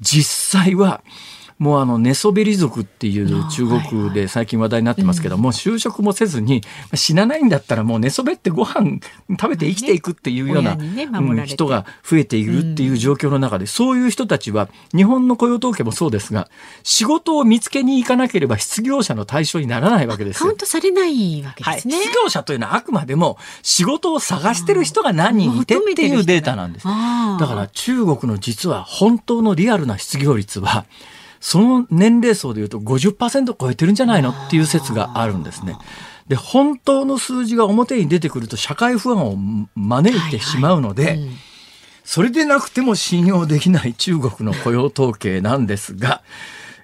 [0.00, 1.02] 実際は
[1.62, 6.60] もうあの寝そべり族っていう中国で最近話題になってますけども、就職もせずに
[6.92, 8.98] 死なないんだったらもう寝そべってご飯
[9.30, 10.76] 食べて生きていくっていうような、
[11.46, 16.50] 人が増えているっていう状況の中で、そういう人たちは日本の雇用統計もそうですが
[16.82, 26.86] 仕事を見つけに行かなければ失業者の対象にならないわけですカウントされないわけですね、はい、失業者というのはあくまでも仕事を探してる人が何人いてっていうデータなんです。
[26.86, 30.86] だから中国の実は本当のリアルな失業率は
[31.42, 35.76] その年齢層でいうと50%超えてるんじゃないのっていう説があるんですね。
[36.28, 39.36] で本当の数字が表に出てくると社会不安を
[39.74, 41.34] 招いてしまうので、はいはいうん、
[42.04, 46.22] それでなくても信用できない中国の雇用統計なんですが。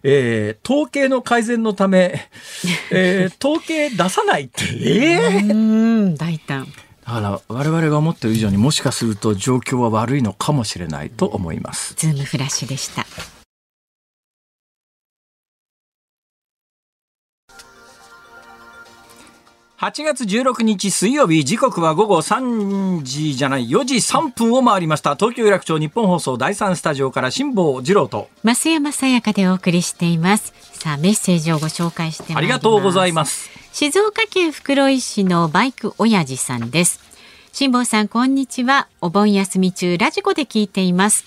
[0.05, 2.31] えー、統計の改善のため、
[2.92, 6.68] えー、統計出さないって、えー、大胆。
[7.05, 11.94] だから我々が思っている以上にもしかすると状況は悪いのかもしれないと思います。
[11.97, 13.05] ズームフラッシュでした。
[19.81, 25.14] 8月16日水曜日時刻は午後3時じゃない4時3分を回りました。
[25.14, 28.29] 東京有楽町日本放送第3スタジオから辛坊治郎と。
[28.43, 30.53] 増山さやかでお送りしています。
[30.73, 33.51] さあメッセージをご紹介してありがとうございます。
[33.73, 36.99] 静岡県袋井市のバイク親父さんです。
[37.53, 38.88] 辛坊さんこんにちは。
[39.01, 41.25] お盆休み中ラジコで聞いています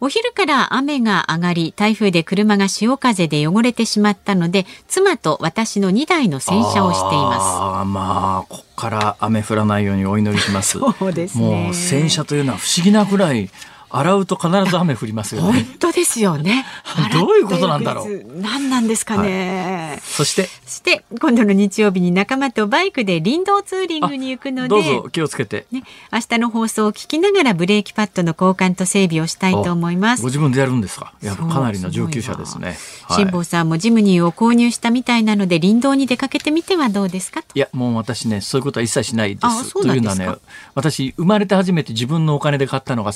[0.00, 7.40] お昼から雨が上がり台風で車が潮風で汚れてしまったので妻と私の2台の洗車をしています。
[7.80, 10.78] あまあここから雨降らないようにお祈りします。
[10.98, 11.64] そうですね。
[11.64, 13.50] もう洗車というのは不思議なぐらい
[13.96, 15.52] 洗うと必ず雨降りますよね。
[15.52, 16.66] 本当ですよね。
[17.12, 18.40] どういうことなんだろう。
[18.40, 25.66] 何なんですかね、はい、そして、そして今度の日曜日に仲間とバイクで林道ツーリングに行くので、どうぞ気をつけて。
[25.70, 30.22] ね、明日の放送を聞きながらブレーキパッドの交換と整備をしたいと思います。
[30.22, 31.12] ご自分でやるんですか？
[31.22, 32.76] やかなりの上級者ですね。
[33.08, 39.72] 辛、坊、さんもジムニーを購入したみたいなので林道に出かけてみてはどうですかいやもう私ねそういうことは一切しないです。
[39.72, 40.28] というのはね、
[40.74, 43.12] 私生まれて初めて自分のお金で買ったのが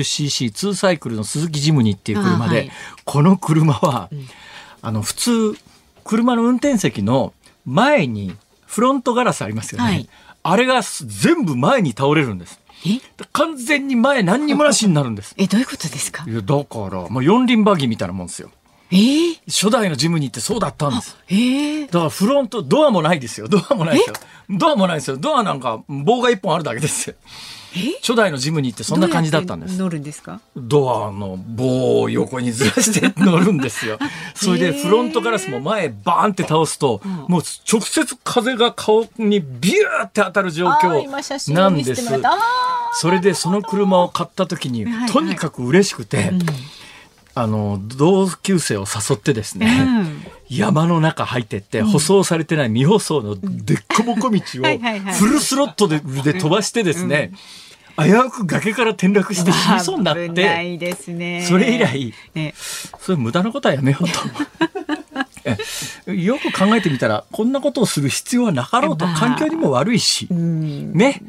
[0.00, 2.70] 360cc 通サイクルの鈴木ジムニっていう車で、はい、
[3.04, 4.26] この車は、うん、
[4.82, 5.56] あの普通
[6.04, 7.32] 車の運転席の
[7.66, 8.34] 前に
[8.66, 10.08] フロントガラスありますよね、はい、
[10.42, 12.60] あれが全部前に倒れるんです。
[13.32, 15.34] 完全に前何にもなしになるんです。
[15.36, 16.24] えどういうことですか？
[16.26, 18.50] いやだからまあ四輪バギーみたいなもんですよ。
[18.90, 18.96] え？
[18.96, 21.18] ー、初代のジムニーってそうだったんです。
[21.28, 23.48] えー、だからフロント、ドアもないですよ。
[23.48, 24.14] ドアもないですよ。
[24.48, 25.18] ドアもないですよ。
[25.18, 27.16] ドアなんか棒が一本あるだけですよ。
[28.00, 29.78] 初代のジムニーってそんな感じだったんです。
[29.78, 30.40] 乗るんですか？
[30.56, 33.98] ドアの棒を横にずらして乗るんですよ。
[34.34, 42.04] それでフロントガラスも前バーンって倒すと、もう直接風が顔にビューって当たる状況なんです。
[42.94, 46.32] それでその車を買った時に、とにかく嬉しくて、
[47.34, 49.66] あの同級生を誘ってですね、
[50.50, 54.40] うん、山の中入ってって、舗装されてない未舗装のでっこぼこ道を
[55.14, 57.32] フルスロットでで飛ばしてですね、
[57.96, 60.28] 危うく崖から転落して死にそうになって、
[61.12, 62.54] ね、それ以来、ね、
[62.98, 64.10] それ無駄なことはやめようと。
[66.06, 71.22] よく考えてみたらこんなことをする必要はなかろうと、環境にも悪いし、ね、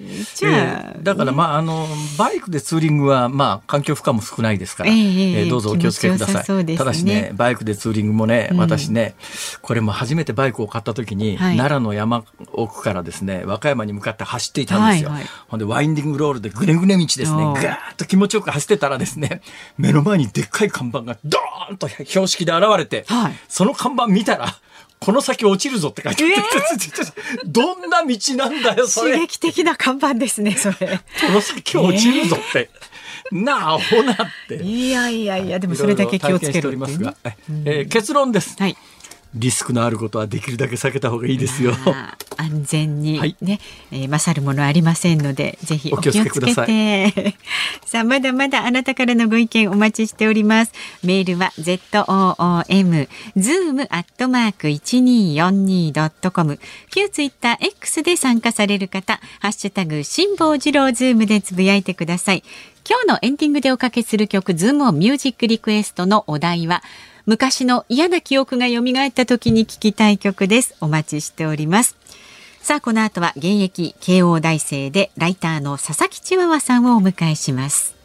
[0.43, 9.15] えー、だからまああのバイクでツーリングはまあ環境負荷も少ないですから、えー、えー、どうぞお気をつけください、ね、ただしねバイクでツーリングもね私ね、
[9.61, 19.41] これも初めてバイクを買った時に、はい、奈良の山奥からですね和歌山に向かって走っていたんですよ、はいはい、ほんでワインディングロールでぐねぐね道ですねガーッと気持ちよく走ってたらですね
[19.77, 24.55] 目の前にでっかい看板がドーンと標識で現れて、はい、その看板見たら
[25.01, 29.13] この先落ちるぞって書いてあって、えー、 どんな道なんだよ、それ。
[29.13, 30.75] 刺激的な看板ですね、それ。
[30.77, 32.69] この先落ちるぞって。
[33.31, 34.57] えー、なあ、ほなって。
[34.63, 37.15] いやいやいや、でもそれだけ気をつける、ておりますが、
[37.65, 38.55] えー、結論です。
[38.59, 38.77] はい。
[39.33, 41.73] リスクのあることはできるだけ避けた方がいいですよ。
[42.37, 47.35] 安全にね、はい、えー、勝るものありませんので、ぜひお気をつけて。
[47.85, 50.73] さあ、まだまだあなたからのご意見お待ちしております。
[51.03, 56.59] メールは z o o m zoom アットマーク一二四二ドットコム。
[56.89, 62.43] 旧ツイッター X で参加される方、ハッシュタグ辛坊治郎ズームでつぶやいてください。
[62.89, 66.83] 今日のエンディングでおかけする曲、ズームオンミュージックリクエストのお題は。
[67.25, 70.75] 昔の嫌な記憶が蘇った時に聴きたい曲です。
[70.81, 71.95] お待ちしております。
[72.61, 77.95] さあ、この後は現役慶応大生でライターの佐々木チワワさんをお迎えします。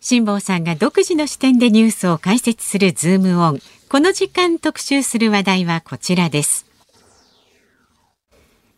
[0.00, 3.60] 辛坊さんが独自の視点でニュースを解説するズームオン。
[3.88, 6.64] この時間特集する話題はこちらです。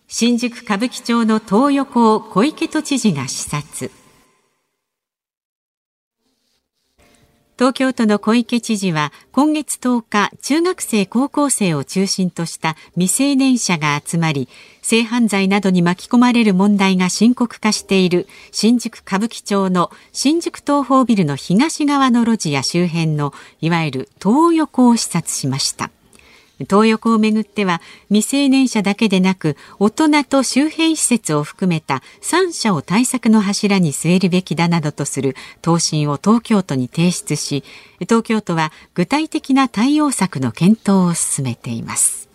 [0.09, 3.91] 新宿歌舞伎町の東横を小池都知事が視察。
[7.63, 14.49] 東京都の小池知事は今月10日中学生高校生を中心とした未成年者が集まり
[14.83, 25.93] 性犯罪などに巻き込まれる問題が深刻化している新宿歌舞伎町の新宿東宝ビルの東側の路地や周辺のいわゆる東横を視察しました。
[26.69, 37.65] 東横をめぐっては未成年者だけでなく大人と周辺施設を含めた3者を対策の柱に据えるべきだなどとする答申を東京都に提出し
[38.01, 42.32] 東京都は具体的な対応策の検討を進めています。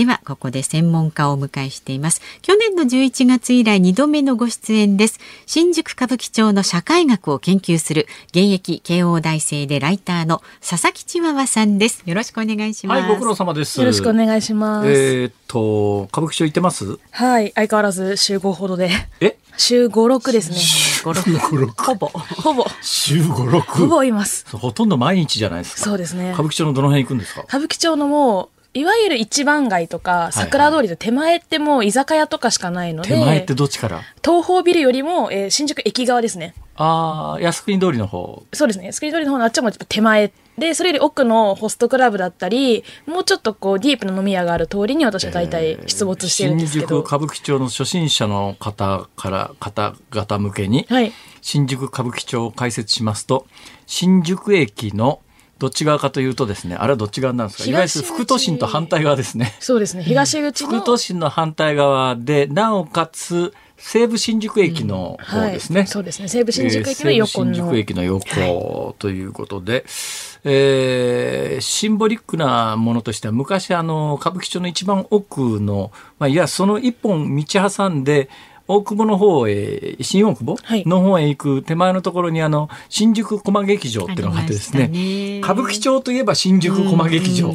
[0.00, 16.98] ではここで専門家をお迎えしています去年の11月以来2度目のご出演です新宿歌舞伎町の社会学を研究する現役慶応大生でライターの佐々木千和さんですよろしくお願いしますはいご苦労様ですよろしくお願いしますえー、っと歌舞伎町行ってます？
[17.10, 18.88] はい相変わらず週5ほどで
[19.20, 19.36] え？
[19.58, 20.56] 週5、6ですね。
[20.56, 21.72] 週5、6。
[21.84, 22.06] ほぼ。
[22.06, 22.64] ほぼ。
[22.80, 23.60] 週5、6。
[23.60, 24.46] ほぼいます。
[24.56, 25.82] ほとんど毎日じゃないですか。
[25.82, 26.30] そうですね。
[26.32, 27.42] 歌舞伎町のどの辺行くんですか？
[27.42, 34.02] 歌舞伎町のもう、いわゆる一番街とか桜通りの手前ってもう居酒屋とかしかないので、手前ってどっちから？
[34.24, 36.54] 東宝ビルよりも、えー、新宿駅側ですね。
[36.76, 38.44] ああ靖国通りの方。
[38.52, 38.86] そうですね。
[38.86, 46.86] 靖国通りの方のあっちも手前で、それより奥のホストクラブだったり、もうちょっとこう、ディープな飲み屋がある通りに私は大体出没してるんですけど。
[46.86, 53.46] 新宿歌舞伎町の初心者の方から、方々向けに、はい、新宿歌舞伎町を解説しますと、
[53.86, 55.20] 新宿駅の
[55.60, 57.68] どっち側かというとですね、あれはどっち側なんですか？
[57.68, 59.54] いわゆる副都心と反対側ですね。
[59.60, 60.70] そうですね、東口の。
[60.80, 66.28] 副都心の反対側で、なおかつ、西武新宿駅の方ですね、うんはい、そうですね。
[66.28, 67.54] 西武新宿駅の横の。
[67.54, 69.82] 新宿駅の横ということで、はい、
[70.44, 78.30] えー、シンボリックなものとしては、昔あの、歌舞伎町の一番奥の、まあ、いや、その一本道挟んで、
[78.70, 80.56] 大久保の方へ、新大久保？
[80.88, 87.52] の方へ行く手前のところにあの、新宿駒劇場っていうのがあってですね、ね歌舞伎町といえば新宿駒劇場。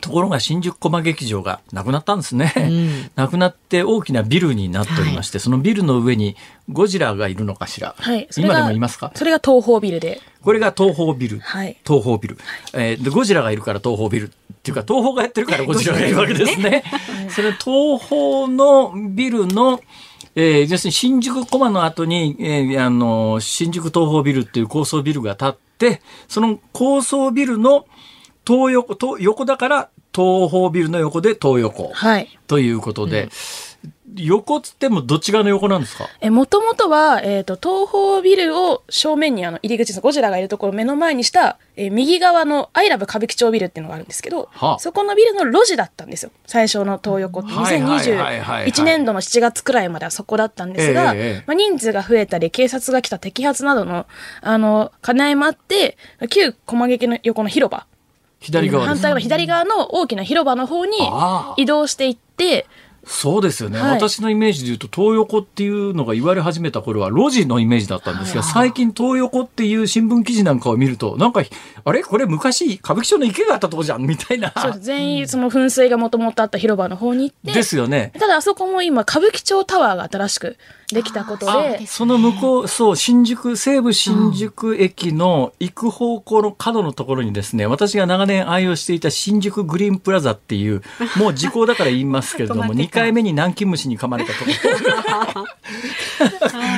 [0.00, 2.52] ところが新宿駒劇場がなくなったんですね。
[2.56, 6.36] うん、なくなって大きなビルになっておりまして、はい、そのビルの上に
[6.70, 7.94] ゴジラがいるのかしら。
[7.96, 9.12] はい、今でもいますか？
[9.14, 10.20] それが東宝ビルで。
[10.42, 11.38] これが東宝ビル。
[11.38, 13.08] はい、東宝ビル、はい、えー、で。
[13.08, 14.26] ゴジラがいるから東宝ビル。
[14.26, 14.30] っ
[14.64, 16.84] ていうか、東宝がやってるからゴジラがいるわけですね。
[17.28, 19.80] それ東宝のビルの、
[20.36, 27.86] えー、要するに新宿コマの後に、えー、あの、新宿東宝ビルっていう高層ビルが建って、その高層ビルの
[28.46, 31.92] 東横、東横だから東宝ビルの横で東横。
[31.92, 32.28] はい。
[32.46, 33.30] ということで、うん
[34.16, 36.08] 横つってもどっち側の横なんですか？
[36.20, 46.30] え、もともとは、えっ、ー、と、東方ビルを正面にあの、入り口のゴジラがいるところを目の前にした、えー、右側のアイラブ歌舞伎町ビルっていうのがあるんですけど、はあ、そこのビルの路地だったんですよ。
[46.46, 47.50] 最初の東横って。
[47.50, 54.06] 2021年度の7月くらいまではそこだったんですが、えー、まあ、人数が増えたり、警察が来た摘発などの、
[54.40, 55.96] あの、兼ね合いもあって、
[56.30, 57.86] 旧駒劇の横の広場。
[58.44, 60.98] 左側反対側、左側の大きな広場の方に
[61.56, 62.66] 移動していって、
[63.06, 71.42] そうですよね、はい、私のイメージで言うと東横っていうのが言われ始めた頃は路地のイメージだったんですが、はい、最近東横っていう新聞記事なんかを見るとなんか
[71.84, 72.02] あれ？
[72.02, 74.52] これ昔歌舞伎町の池があったとこじゃんみたいな。
[74.56, 77.52] そう全員その噴水がもともとあった広場の方に行って。
[77.52, 78.12] ですよね。
[78.18, 80.56] ただあそこも今歌舞伎町タワーが新しく
[80.92, 81.86] できたことで。
[81.86, 90.82] その向こうそう新宿西武新宿駅の行く方向の角のところにですね私が長年愛用していた新宿グリーンプラザっていう
[91.16, 94.50] もう時効だから言いますけれども 2回目に南京虫に噛まれたとこ。
[94.50, 95.44] ろ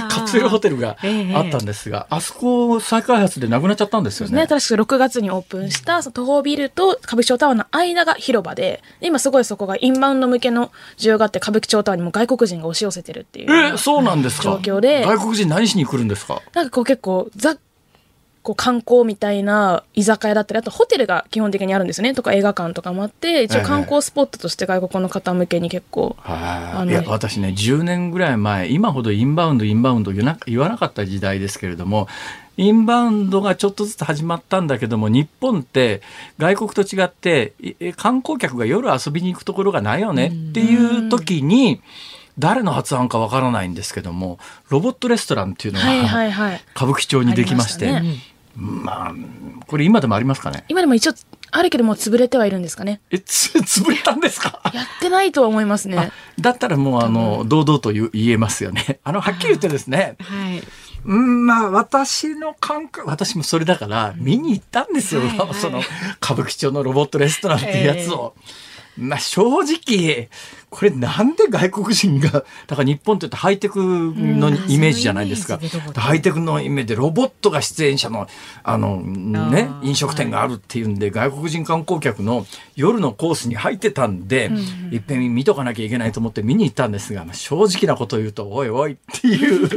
[0.09, 0.97] カプセルホテルが
[1.35, 4.37] あったんですが、あそこ再開発でなくなっちゃったんですよね。
[4.37, 14.45] ね新しく6月にオープンした東宝ビルと歌舞伎町タワーの間が広場で今すごいそこがインバウンド向けの需要があって歌舞伎町タワーにも外国人が押し寄せてるっていうえそうなんですか。
[14.45, 15.05] 状況で。
[15.05, 16.41] 外国人何しに来るんですか？
[16.55, 17.57] なんかこう結構ざ
[18.47, 22.15] こう観光みたいな居酒屋だったり、あとホテルが基本的にあるんですね。
[22.15, 26.15] とか映画館とかもあって、一応観光スポットとして外国の方向けに結構。
[26.25, 30.25] いや、私ね、10年ぐらい前、今ほどインバウンド、インバウンド言
[30.61, 32.07] わなかった時代ですけれども、
[32.57, 36.01] インバウンドがちょっとずつ始まったんだけども、日本って
[36.39, 37.53] 外国と違って、
[37.97, 41.81] 観光客が夜遊びに行くところがないよねっていう時に、
[42.39, 45.87] 誰の発案かわからないんですけどもロボットレストランっていうのが、
[46.75, 48.03] 歌舞伎町にできまして、
[48.57, 49.15] まあ、
[49.67, 50.65] これ今でもありますかね？
[50.69, 51.13] 今でも一応
[51.53, 54.61] あるけども潰れてはいるんですかねえ、つ、 潰れたんですか？
[54.75, 56.11] やってないとは思いますね。
[56.41, 59.01] だったらもうあの、堂々と言えますよね。
[59.05, 60.17] あの、はっきり言ってですね。
[60.21, 60.63] はい。
[61.05, 65.21] うん、まあ、私の感覚、私もそれだから、見に行ったんですよ。
[65.21, 65.81] はいはい、その、
[66.21, 68.35] 歌舞伎町のロボットレストランっていうやつを。
[68.37, 70.31] えーまあ正直、
[70.79, 72.31] これなんで外国人が、
[72.69, 75.59] だから日本って言ってハイテクのイメージじゃないですか。
[75.95, 78.27] ハイテクのイメージでロボットが出演者の、
[78.63, 84.51] あの、ね、飲食店があるっていうんで、外国人観光客の夜のコースに入ってたんで、
[84.91, 89.69] いっぺん見とかなきゃいけないと思って見に行ったんですが、まあ、正直なことを言うと、おいおいっていう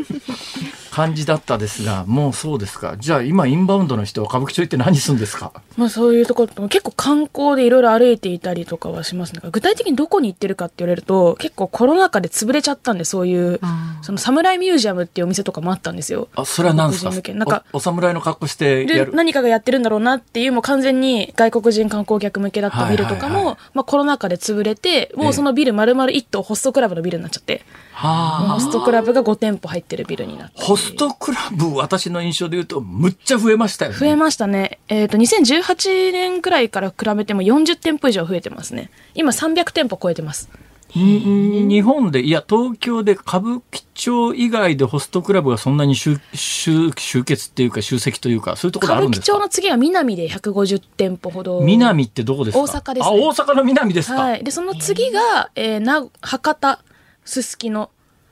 [0.92, 2.96] 感じだったですが、もうそうですか。
[3.00, 5.54] じゃあ今インバウンドの人は歌舞伎町行って何するんですか？
[5.78, 9.40] まあそういうところ結構観光でいろいろ歩いていたりとかはしますね。
[9.52, 13.62] 具体的にどこに行ってるかってれると、結構コロナ禍で潰れちゃったんで、そういう、
[14.02, 16.28] その侍ミュージアムっていうお店とかもあったんですよ。
[16.36, 17.34] あ、それは何ですか？
[17.34, 19.14] なんかお侍の格好してやる？
[19.14, 27.64] 何かがやってるんだろうなっていう、もう完全に外国人観光客向けだったビルとかも、まあコロナ禍で潰れて、もうそのビル丸々一棟ホストクラブのビルになっちゃって。
[28.02, 30.62] ホストクラブが5店舗入ってるビルになって。
[30.62, 33.98] ホストクラブ私の印象で言うとむっちゃ増えましたよね。
[33.98, 34.80] 増えましたね。
[34.88, 38.90] えっ、ー、と2018年くらいから比べても40店舗以上増えてますね。
[39.16, 40.50] 今300店舗超えてます
[40.96, 49.34] 日本で、いや、東京で歌舞伎町以外でホストクラブがそんなに集集集結っていうか、集積というか、そういうところあるんですか？
[49.34, 51.62] 歌舞伎町の次は南で150店舗ほど。
[51.62, 52.62] 南ってどこですか？
[52.64, 54.22] 大阪です、ね、あ、大阪の南ですか？
[54.22, 54.44] はい。
[54.44, 56.80] で、その次が、えー、な、博多、
[57.24, 57.92] すすきの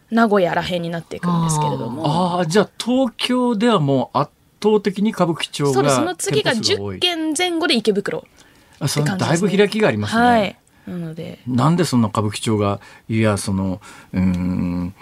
[0.10, 2.38] 名古屋らへんになっていくんですけれども。
[2.38, 4.32] ああじゃあ東京ではもう圧
[4.64, 5.96] 倒的に歌舞伎町がそうです。
[5.98, 8.26] その次が10件前後で池袋
[8.80, 11.40] あそのだいぶ開きがありますね、はい、なので。
[11.48, 12.80] なんでそんな歌舞伎町が
[13.10, 13.82] いやその
[14.14, 14.94] うん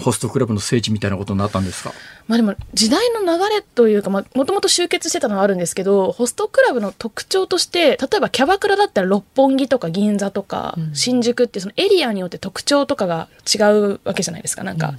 [0.00, 1.92] ホストクラブの聖地みたいなことになったんですか？
[2.28, 14.62] まあでも時代の流れというかもともと集結してたのはあるんですけどホストクラブの特徴として例えばキャバクラだったら六本木とか銀座とか新宿ってそのエリアによって特徴とかが違うわけじゃないですか。
[14.64, 14.94] なんか、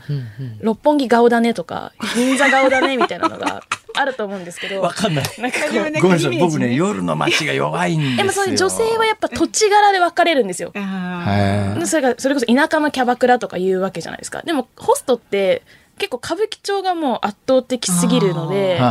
[0.62, 3.64] 六本木顔だねとか銀座顔だねみたいなのが
[3.96, 4.82] あると思うんですけど。
[4.82, 5.26] わかんない。
[5.40, 8.18] なんかごめんなさい、僕ね、夜の街が弱いんですよ。
[8.18, 10.72] でもその女性はやっぱ土地柄で分かれるんですよ。
[10.74, 14.42] それが、それこそ田舎のキャバクラとか言うわけじゃないですか。
[14.44, 15.64] でも、ホストって、
[15.98, 18.82] 結構歌舞伎町がもう圧倒的すぎるので、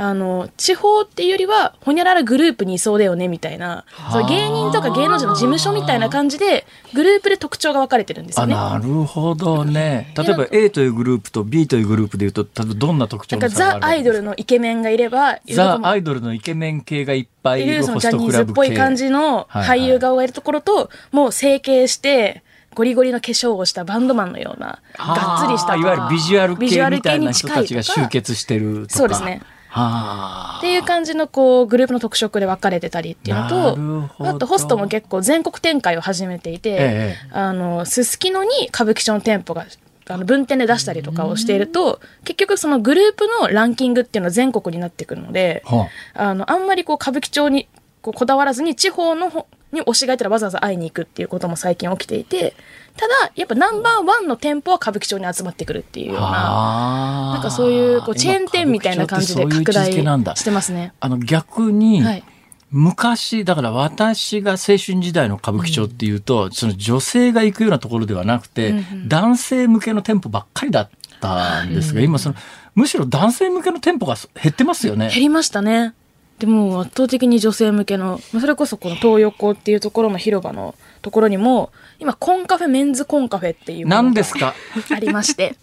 [0.00, 8.54] あの、地方っていうよりは、ほにゃららグループにいそうだよね、みたいな、そう芸人とか芸能人の事務所みたいな感じで、グループで特徴が分かれてるんですよね。
[8.54, 10.14] なるほどね。
[10.16, 22.44] 例えば A というグループと B というグループでいうと、例えばどんな特徴がザ・アイドルのイケメンがいれば、ザ・アイドルのイケメン系がいっぱいいるそのジャニーズっぽい感じの俳優がいるところと、はいはい、もう整形して、
[22.76, 28.98] ゴリゴリの化粧をしたバンドマンのような、がっつりしたいわゆるビジュアル系みたいな人たちが集結してるとか。
[28.98, 29.42] そうですね。
[29.70, 39.66] っていう感じのこうグループの特色で分かれてたりっていうのとあとホストも結構全国展開を始めていて、ええ、あのすすきのに歌舞伎町の店舗が
[40.08, 47.68] あの分店で出したりとかをしていると結局そのグループのランキングっていうのは全国になってくるので、はあ、あのあんまりこう歌舞伎町に
[48.00, 52.54] こうこだわらずに地方のに推しがいたらわざわざ会いに行くっていうことも最近起きていて
[52.98, 60.92] ただ、やっぱナンバーワンの店舗は歌舞伎町に集まってくるっていうような、なんかそういうこうチェーン店みたいな感じで拡大してますね。
[60.98, 62.24] あの逆に、はい
[62.70, 70.90] 昔、だから私が青春時代の歌舞伎町っていうと、うん、その女性が行くようなところではなくて、うんうん、男性向けの店舗ばっかりだっ
[71.20, 72.34] たんですが、うん、今その、
[72.74, 75.08] むしろ男性向けの店舗が減ってますよね。
[75.08, 75.94] 減りましたね。
[76.38, 84.54] でも圧倒的に女性向けの、それこそこの東横っていうところの広場のところにも、今、コンカフェ、メンズコンカフェっていうものが
[84.94, 85.56] ありまして、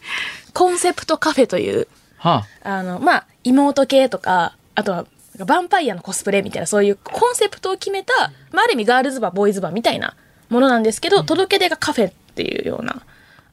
[0.53, 5.05] コンセプトカフェという、はあ、あの、まあ、妹系とか、あとは、
[5.37, 8.13] ヴァンパイアのコスプレみたいな、そういうコンセプトを決めた、
[8.51, 10.15] まあ、ある意味ガールズバー、ボーイズバーみたいな
[10.49, 13.01] ものなんですけど、届け出がカフェっていうような、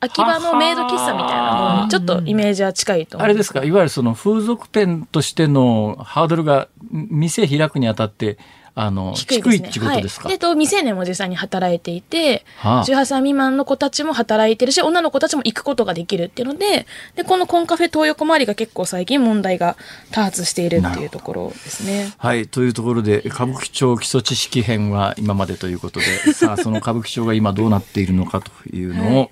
[0.04, 3.62] 秋葉のメイド喫茶みたいなものにちょっとイメージは近いとあれですか？
[3.62, 8.36] いわゆるその風俗店としてのハードルが店開くにあたって
[8.74, 19.76] あの低い,、ってことですか、はい、と未成年も実際に働いていて、はあ、18歳未満の子たちも働いてるし女の子たちも行くことができるっていうのででこのコンカフェ東横周りが結構最近問題が
[20.10, 22.12] 多発しているっていうところですね。
[22.16, 22.46] はい。
[22.48, 29.30] というところで歌舞伎町基礎知識編は今までということでさあその歌舞伎町が今どうなっているのかというのを、 はい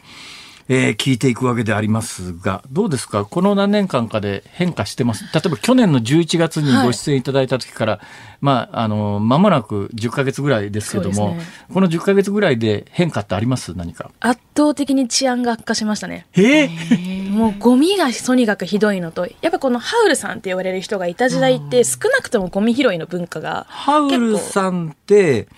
[0.72, 3.24] えー、聞いていくわけでありますが、どうですか？
[3.24, 5.24] この何年間かで変化してます？
[5.34, 8.00] 例えば去年の11月にご出演いただいた時から、はい、
[8.40, 11.40] まあ、あの、間もなく10ヶ月ぐらいですけども、ね、
[11.74, 13.74] この10ヶ月ぐらいで変化ってあります？
[13.74, 14.12] 何か。
[14.20, 16.28] 圧倒的に治安が悪化しましたね。
[16.34, 23.66] えー、もうゴミがとにかくひどいのと、やっぱこのハウルさんって言われる人がいた時代って、少なくともゴミ拾いの文化が。
[23.68, 25.48] ハウルさんって、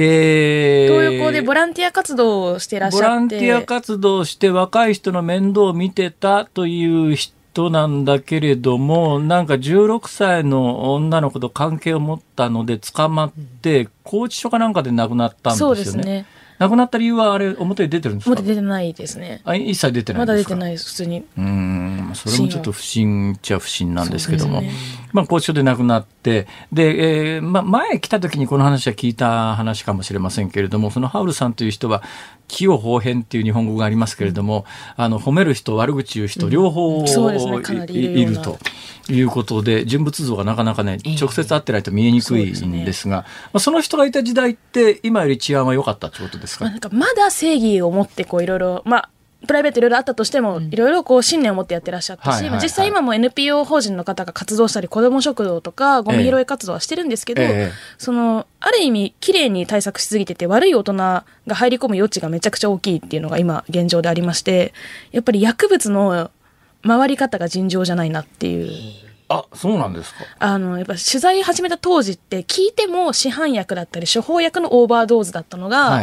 [0.00, 3.04] えー、東横でボランティア活動をしてらっしゃって。
[3.04, 15.74] ボランティア活動して若い人の面倒を見てたという人なんだけれどもなんか16歳の女の子と関係を持ったので捕まって拘置所かなんかで亡くなったんですよね。
[15.76, 16.26] そうですね。
[16.58, 18.32] 亡くなった理由はあれ表に出てるんですか？
[18.32, 19.40] 表出てないですね。
[19.44, 21.24] あ一切出てないまだ出てないです普通に。
[21.36, 24.70] うんそれもちょっと不審っちゃ不審なんですけども、ね、
[25.12, 32.02] まあ拘置所で亡くなってで、えーまあ、前来た時にこの話は聞いた話かもしれませんけれどもそのハウルさんという人は
[32.46, 34.64] 器用方変っていう日本語がありますけれども、
[34.96, 38.58] うん、あの褒める人悪口言う人両方、うんね、いると。
[39.10, 49.10] いうことで人物像がなかなかね直接会ってないと見えにくいんですが、そ、ね、まあ、その人がいた時代って今より治安は良かったってことですか,、まあ、なんかまだ正義を持ってこういろいろまあ
[49.46, 57.70] プライベートいろいろあったとしても、いろいろこう信念を持ってやってらっしゃったし、実際今も NPO 法人の方が活動したり、子ども食堂とか、ゴミ拾い活動はしてるんですけど、え。
[57.98, 64.74] その、ある意味、綺麗に対策しすぎてて、悪い大人が入り込む余地がめちゃくちゃ大きいっていうのが今、現状でありまして、
[65.12, 66.30] やっぱり薬物の
[66.86, 69.07] 回り方が尋常じゃないなっていう。
[69.30, 70.24] あそうなんですか。
[70.38, 76.00] あのやっぱ取材始めた当時って聞いても市販薬だったり処方薬のオーバードーズだったのが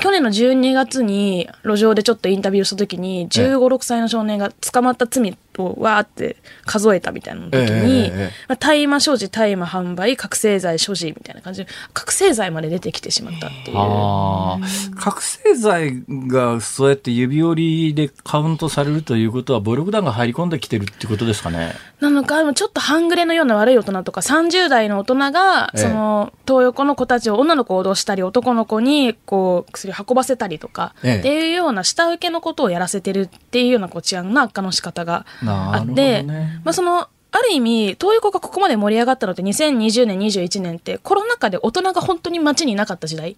[0.00, 14.96] 去年の12月に路上でちょっとインタビューした時に1 5 6歳の少年が捕まった罪をわーって数えたみたいな時に、えー、まあ、大麻所持、大麻販売、覚醒剤所持みたいな感じで、覚醒剤まで出てきてしまったっていう。
[14.96, 21.74] 覚醒剤がそうやって指折りでカウントされるということは、暴力団が入り込んできてるってことですかね。
[22.00, 43.36] なのか、ちょっと半グレのような悪い大人とか、30代の大人が、その、東横の子たちを女の子を脅したり、男の子に、こう、薬運ばせたりとか、っていうような下請けのことをやらせてるっていうような、こう、治安の悪化の仕方があって、ね、まあ、その、ある意味、東横がここまで盛り上がったのって2020年、21年ってコロナ禍で大人が本当に街にいなかった時代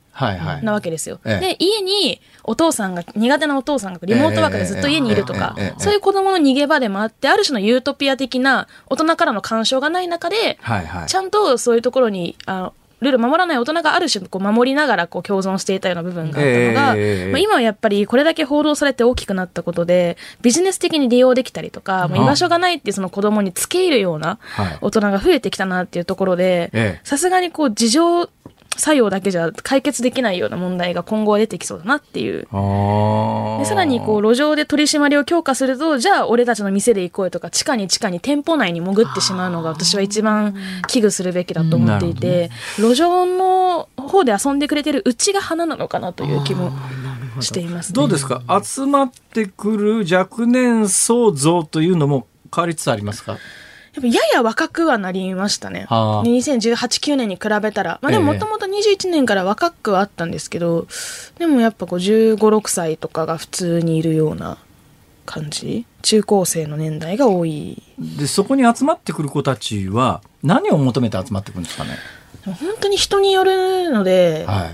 [0.63, 1.19] なわけですよ。
[1.25, 24.39] はいはい、で、家にお父さんが、苦手なお父さんがリモートワークでずっと家にいるとか、そういう子供の逃げ場でもあって、ある種のユートピア的な大人からの干渉がない中で、はいはい、ちゃんとそういうところに、あの、ルール守らない大人がある種こう守りながらこう共存していたような部分があったのが、えー、まあ、今はやっぱりこれだけ報道されて大きくなったことでビジネス的に利用できたりとか、居場所がないってその子供につけ入るような
[24.81, 28.31] 大人が増えてきたなっていうところでさすがにこう事情
[28.79, 32.43] 作用だけじゃ解決できないような問題が今後は出てきそうだなっていう。
[32.43, 32.47] で
[33.67, 40.55] さらにこう路上で取り締まりを強化すると、じゃあ俺たちの店で行こうとか、地下に地下に店舗内に潜ってしまうのが私は一番
[40.87, 46.73] 危惧するべきだと思っていて、ね、路上の方で遊んでくれてるうちが花なのかなという気も。
[47.41, 48.43] しています、ね、どうですか？
[48.65, 53.37] 集まってくる若年層像というのも変わりつつありますか？
[54.07, 55.87] やっぱやや若くはなりましたね。
[55.89, 57.99] はあ、2018、9年に比べたら。
[58.03, 60.87] まあでももともと21年から若くはあったんですけど、
[61.39, 64.59] でもやっぱこう15、6歳とかが普通にいるような
[65.27, 65.85] 感じ？
[66.03, 67.83] 中高生の年代が多い。
[67.99, 71.91] で、そこに集まってくる子たちは何を求めて集まってくるんですかね？
[72.45, 74.71] 本当に人によるので、は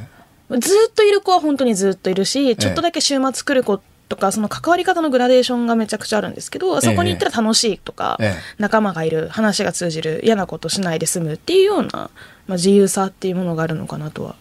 [0.56, 12.08] い、ずっといる子は本当にずっといるし、ちょっとだけ週末来る子とかその関わり方のグラデーションがめちゃくちゃあるんですけどそこに行ったら楽しいとか、ええ、仲間がいる話が通じる嫌なことしないで済むっていうような、ま
[12.50, 14.36] あ、自由さっていうものがあるのかなとは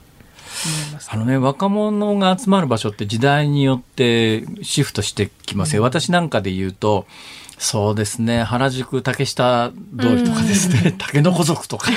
[1.09, 5.81] あのね、若者が集まる場所って時代によってシフトしてきますよ。
[5.81, 7.07] うん、私なんかで言うと、
[7.57, 11.91] そうですね、原宿竹下通りとかですね、うん、竹の子族とか。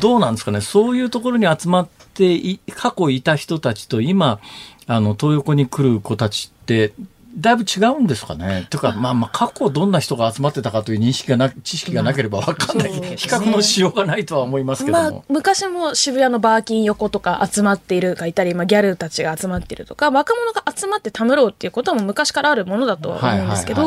[0.00, 4.38] どうなんですかね、そういうところに集まって過去いた人たちと今、
[4.86, 6.92] あの、東横に来る子たちって、
[7.36, 8.66] だいぶ違うんですかね。
[8.70, 15.10] というか、まあまあ、過去どんな人が集まってたかという認識がな、知識がなければ分かんない、ね、比較のしようがないとは思いますけども。
[15.10, 23.82] まあ、昔も渋谷のバーキン横とか集まっているがいたり、まあ、ギャルたちが集まっているとか、若者が集まってたむろうっていうことも昔からあるものだとは思うんですけど、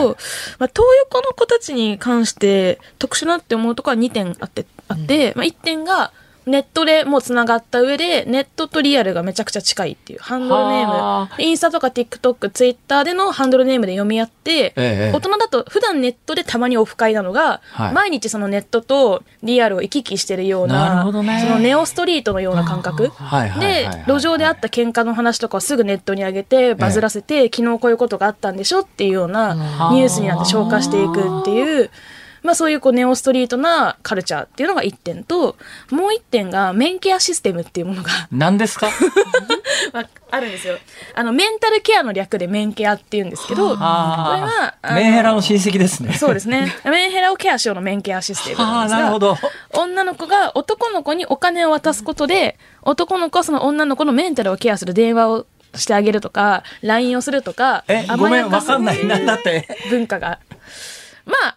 [0.59, 6.11] まあ、東横の子たちに関して特殊なって思うところは2点あって、あって、うん、まあ、1点が、
[6.49, 23.11] ネットでもうつながった上で、ネットとリアルがめちゃくちゃ近いっていう、ハンドルネーム、インスタとか TikTok、Twitter でのハンドルネームで読み合って、ええ、大人だと普段ネットでたまにオフ会なのが、はい、毎日そのネットとリアルを行き来してるような、なそのネオストリートのような感覚。
[23.59, 29.53] で、路上であった喧嘩の話とかをすぐネットに上げて、バズらせて、え、昨日こういうことがあったんでしょっていうような
[29.91, 31.91] ニュースになって消化していくっていう、
[32.43, 35.55] まあそういうこうネオストリートなカルチャーっていうのが一点と、
[35.91, 38.09] もう一点がメンケアシステムっていうものが。
[38.31, 38.89] 何ですか？
[39.93, 40.77] まあ、あるんですよ。
[41.15, 46.13] あの、メンタルケアの略でメンケアっていうんですけど、これは、メンヘラの親戚ですね。
[46.13, 46.73] そうですね。
[46.85, 49.37] メンヘラをケアしようのメンケアシステムなんですが、なるほど
[49.73, 59.05] 女の子が男の子にお金を渡すことで、男の子はその女の子のメンタルをケアする電話をしてあげるとか、LINE をするとか、え、ごめん、わかんない。
[59.05, 59.67] なんだって。
[59.89, 60.39] 文化が。
[61.25, 61.55] まあ、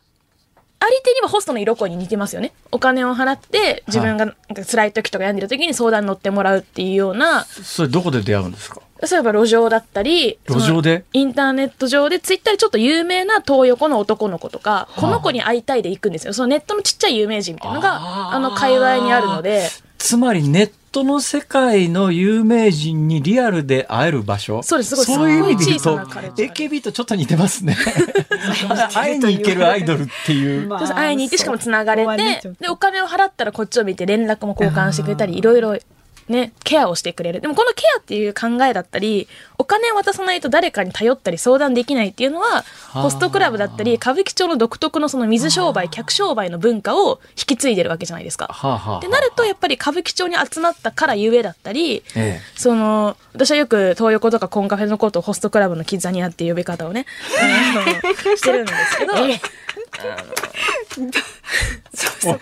[0.82, 2.52] あり手にはホストの色恋に似てますよね。
[2.72, 4.34] お金を払って自分が
[4.68, 7.44] 辛い時とか病んでる時に相談に乗ってもらうっていうような。
[7.44, 8.82] それどこで出会うんですか？
[9.00, 11.04] 例えば路上だったり、路上で？
[11.12, 16.32] インターネット上でツイッターでちょっと有名な東横の男の子とか、この子に会いたいで行くんですよ。
[16.32, 19.68] そのネットのちっちゃい有名人みたいなのが、あの界隈にあるので。
[19.98, 24.62] つまりネットの世界の有名人にリアルで会える場所？
[24.62, 27.76] そうです、すごいそういう意味で言うと、AKB とちょっと似てますね。
[28.94, 30.68] 会いに行けるアイドルっていう。
[30.68, 35.78] まあ、会いに行ってしかも繋がれて、で、お金を払ったらこっちを見て連絡も交換してくれたり、いろいろ
[36.28, 37.40] ね、ケアをしてくれる。
[37.40, 48.50] でもこのケアっていう考えだったり、お金を渡さないと誰かに頼ったり相談できないっていうのは、ホストクラブだったり、歌舞伎町の独特のその水商売、客商売の文化を引き継いでるわけじゃないですか。
[48.98, 57.06] ってなると、やっぱり歌舞伎町に集まったからゆえだったり、ええ、その、私はよく東横とかコンカフェのことをホストクラブのキッザニアっていう呼び方をね、
[58.36, 59.40] してるんですけど、え
[61.94, 62.38] そう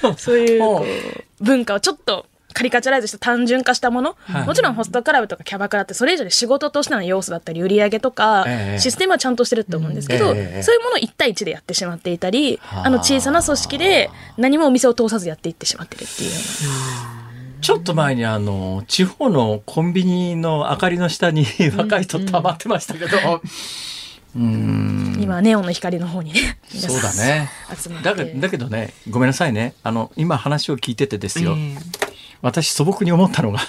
[0.00, 0.62] そうそういう
[1.40, 17.22] 文化をちょっとカリカチュライズした単純化したもの、はい、もちろんホストクラブとかキャバクラってそれ以上に仕事としての要素だったり売り上げとか、えー、システムはちゃんとしてると思うんですけど、えー、そういうものを1対1でやってしまっていたり、あの小さな組織で何もお店を通さずやっていってしまってるっていうような。
[17.60, 21.46] ちょっと前にあの地方のコンビニの明かりの下に
[21.78, 23.40] 若い人たまってましたけど、うん
[24.34, 27.50] 今ネオンの光の方にねそうだね。
[28.02, 29.74] だだけどねごめんなさいね。
[29.82, 31.78] あの今話を聞いててですよ、えー、
[32.40, 33.60] 私素朴に思ったのが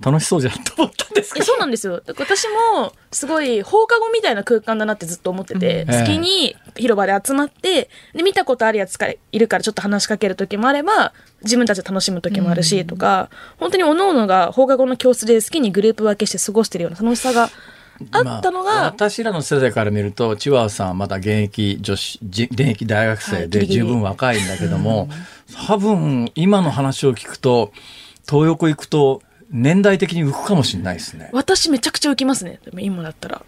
[0.00, 1.44] 楽しそうじゃんと思ったんですけど。
[1.44, 2.02] そうなんですよ。
[2.06, 13.28] 私もすごい放課後みたいな空間だなってずっと思ってて、うん、好きに広場で集まってで見たことあるやつがいるからちょっと話しかける時もあれば自分たちで楽しむ時もあるし、とか
[13.58, 17.50] 本当におのおのが放課後の教室で好きにグループ分けして過ごしてるような楽しさが
[18.12, 25.08] あったのが、まあ、私らの世代から見るとチワワさんはまだ現役女子現役大学生で十分若いんだけども、はい、
[25.66, 27.72] 多分今の話を聞くと
[28.28, 31.30] 東横行くと年代的に浮くかもしれないですね。
[31.32, 32.60] 私めちゃくちゃ浮きますね。
[32.78, 33.42] 今だったら。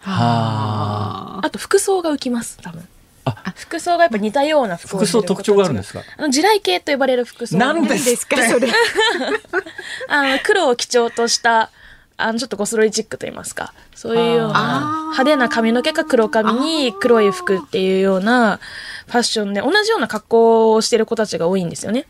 [0.00, 1.46] はあ。
[1.46, 2.86] あと服装が浮きます多分。
[3.26, 3.52] あ。
[3.56, 6.00] 服装がやっぱ似たような服服装特徴があるんですか？
[6.16, 7.56] あの地雷系と呼ばれる服装。
[7.58, 8.36] 何ですか？
[8.48, 8.68] それ。
[10.08, 11.70] あの黒を基調とした
[12.16, 13.72] あのちょっとゴスロリチックと言いますか。
[13.94, 18.60] そういうような派手な髪の毛か黒髪に黒い服っていうような
[19.06, 22.06] ファッションで同じような格好をしてる子たちが多いんですよね。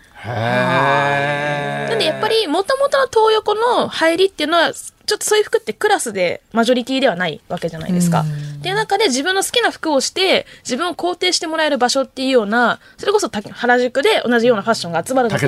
[1.88, 4.72] なんでやっぱりもともとの東横の入りっていうのは
[5.06, 8.24] ちょっとそういう服ってクラスでマジョリティではないわけじゃないですか。
[8.58, 15.40] っていう中で自分の好きな服をして自分を肯定してもらえる場所っていうようなそれこそ原宿で同じようなファッションが集まるのと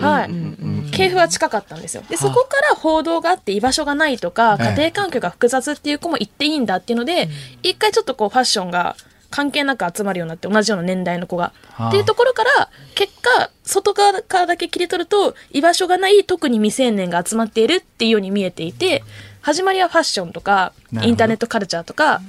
[0.00, 2.04] はい、系譜は近かったんですよ。
[2.08, 7.28] でそこから報道があって居場所がないとか家庭環境が複雑っていう子も言っていいんだっていうので
[7.62, 8.96] 一回ちょっとこうファッションが
[9.32, 11.52] 関係なく集まるようになって同じような年代の子が。
[11.70, 19.02] はあ、っていうところから結果外側からだけ切り取ると居場所がない特に未成年が集まっているっていうように見えていて
[19.40, 22.20] 始まりはファッションとかインターネットカルチャーとか、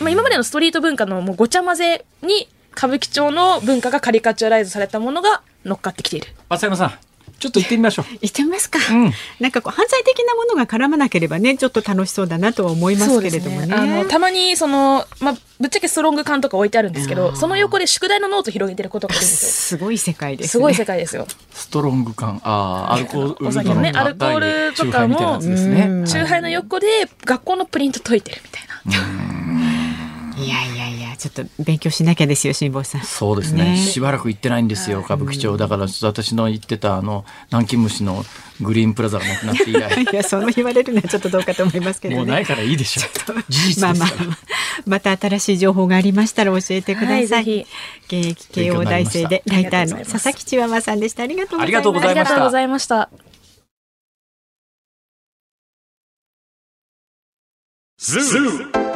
[0.00, 6.28] まあ、今までのストリート文化のもうごちゃ混ぜに歌舞伎町の文化がカリカチュアライズされたものが乗っかってきている。
[6.48, 7.05] 増山さん
[7.38, 8.06] ちょっと行ってみましょう。
[8.22, 8.78] 行ってみますか。
[8.90, 13.66] うん、なんかこう犯罪的なものが絡まなければね、ちょっと楽しそうだなとは思いますけれどもね。
[13.66, 19.78] ねあのたまにそのまあぶっちゃけストロング缶とか置いてあるんですけど、その横で宿題のノート広げてることがあるんですよ。
[19.78, 21.26] すごい世界です、ね、すごい世界ですよ。
[21.52, 26.86] ストロング缶、ああ、アルコールお酒のね、アルコールとかも、チューハイの横で
[27.24, 29.55] 学校のプリント解いてるみたいな。
[30.38, 33.00] いやいやいや、ちょっと勉強しなきゃですよ、辛坊さん。
[33.02, 33.70] そうですね。
[33.70, 35.56] ねしばらく行ってないんですよ、歌舞伎町。
[35.56, 38.22] だから、私の言ってた、あの、南京虫の
[38.60, 40.02] グリーンプラザがなくなって以来。
[40.12, 43.44] いや、その言われるのはちょっとどうかと思いますけど、ね、もうないからいいでしょう。
[43.48, 44.10] 事実まあまあ、
[44.86, 47.26] また新しい情報がありましたら教えてください。
[47.26, 47.66] はい、
[48.06, 51.22] 現役慶応大生でライターの佐々木チワワさんでした。
[51.22, 52.10] ありがとうございました。
[52.10, 53.08] ありがとうございました。
[57.98, 58.95] ズー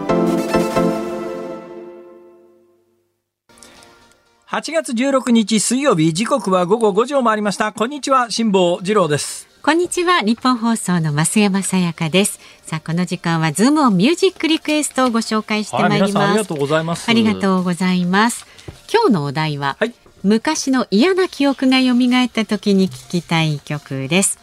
[4.51, 7.71] 8月16日水曜日時刻は午後5時を回りました。
[7.71, 9.47] こんにちは辛坊治郎です。
[9.63, 12.37] こんにちはニッポン放送の増山さやかです。
[12.61, 17.09] さあこの時間はズームオンミュージックリクエストをご紹介してまいります、はい、ありがとうございます。
[17.09, 18.45] ありがとうございます。
[18.91, 24.37] 今日のお題は、はい、昔の嫌な記憶が蘇った時に聞きたい曲です。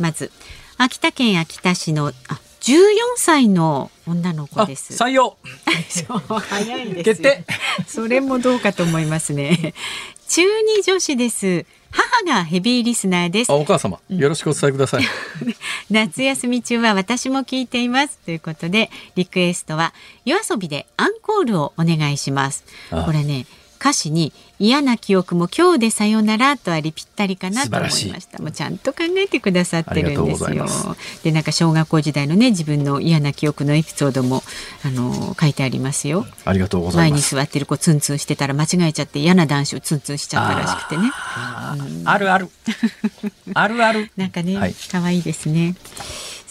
[0.00, 0.32] まず
[0.76, 2.74] 秋田県秋田市のあ14
[3.14, 4.92] 歳の女の子です。
[4.92, 5.36] 採用。
[6.26, 7.04] 早いです。
[7.04, 7.44] 決定。
[7.86, 9.72] それもどうかと思いますね。
[10.28, 11.64] 中二女子です。
[11.92, 13.52] 母がヘビーリスナーです。
[13.52, 15.04] お母様、よろしくお伝えください。
[15.90, 19.94] 夏休み中は私も聞いていますということで、リクエストは
[20.24, 22.64] 夜遊びでアンコールをお願いします。
[22.90, 23.46] これね、
[23.86, 28.42] 歌詞に嫌な記憶も今日でさよならとありぴったりかなと思いました。
[28.42, 30.66] もうちゃんと考えてくださってるんですよ。
[31.22, 34.42] でなんか小学校時代のね自分の嫌な記憶のエピソードも
[34.84, 36.26] あの書いてありますよ。
[36.44, 37.34] ありがとうございます。
[37.34, 41.12] 前に座ってる子ツンツンしてたら間違えちゃって嫌な男子をツンツンしちゃったらしくてね。
[41.14, 42.50] あうん、あるある。
[43.54, 44.10] あるある。
[44.16, 45.76] なんかね、はい、可愛いですね。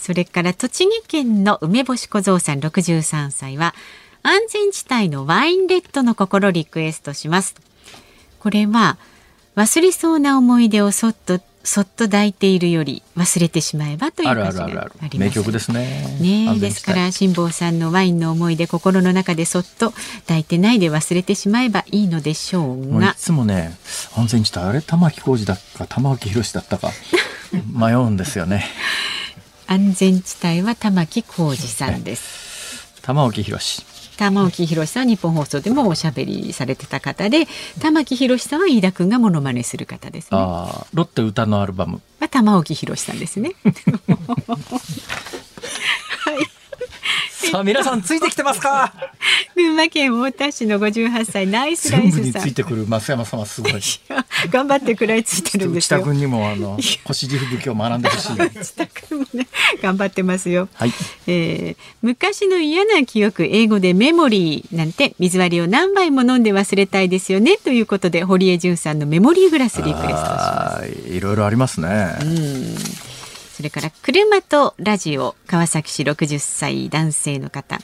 [0.06, 3.74] それから栃木県の梅干し小僧さん63歳は
[4.26, 7.54] 安全地帯のワインレッドの心リクエストします
[8.40, 8.98] これは
[9.56, 16.18] 忘れそうな思い出をそっとそっと抱いているより忘れてしまえばという歌詞があります、名曲ですね。
[16.22, 19.92] ねですから辛坊さんのワインの思い出心の中でそっと
[20.28, 23.12] 抱いてないで忘れてしまえばいいのでしょうが。
[23.12, 23.76] いつもね
[24.16, 26.92] 安全地帯あれ玉置浩二だか玉置宏だったか
[27.74, 28.66] 迷うんですよね。
[29.66, 33.02] 安全地帯は玉置浩二さんです。
[33.02, 33.95] 玉置宏。
[34.18, 37.48] 玉置宏さん日本放送でもおしゃべりされてた方で
[37.82, 40.30] 玉置宏さんは飯田君がモノマネする方ですね。
[40.40, 42.02] あロッテ歌のアルバム。
[42.20, 43.52] は玉置宏さんですね
[47.52, 48.94] さあ皆さんついてきてますか？
[49.56, 52.42] 群馬県太田市の58歳ナイスライスさん。
[52.44, 53.74] ついてくる増山さんはすごい。
[54.50, 56.02] 頑張って食らいついてるんですよ。
[56.04, 59.48] 君にもあの腰地吹きを学んでほしい下君もね
[59.82, 60.94] 頑張ってますよ、はい。
[61.28, 71.10] えー、昔の嫌な記憶英語でメモリーなんて水割りを何杯も飲んで忘れたいですよねということで堀江潤さんのメモリーグラスリクエストします。
[71.14, 72.16] いろいろありますね。
[72.22, 72.76] うん
[73.56, 77.80] それから車とラジオ川崎市60歳男性の方。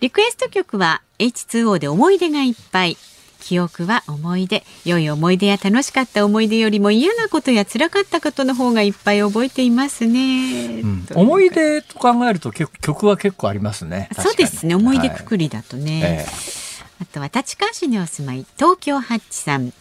[0.00, 2.98] リクエスト曲は H2O で思い出がいっぱい。
[3.40, 4.62] 記憶は思い出。
[4.84, 14.10] 良い思い出や楽しかった思い出よりも嫌なことや辛かったことの方がいっぱい覚えていますね、うん、思い出と考えると曲は結構ありますね。
[14.18, 14.74] そうですね。
[14.74, 16.26] 思い出くくりだとね、はいえ。
[16.26, 19.72] ー、あとは立川市にお住まい東京ハッチさん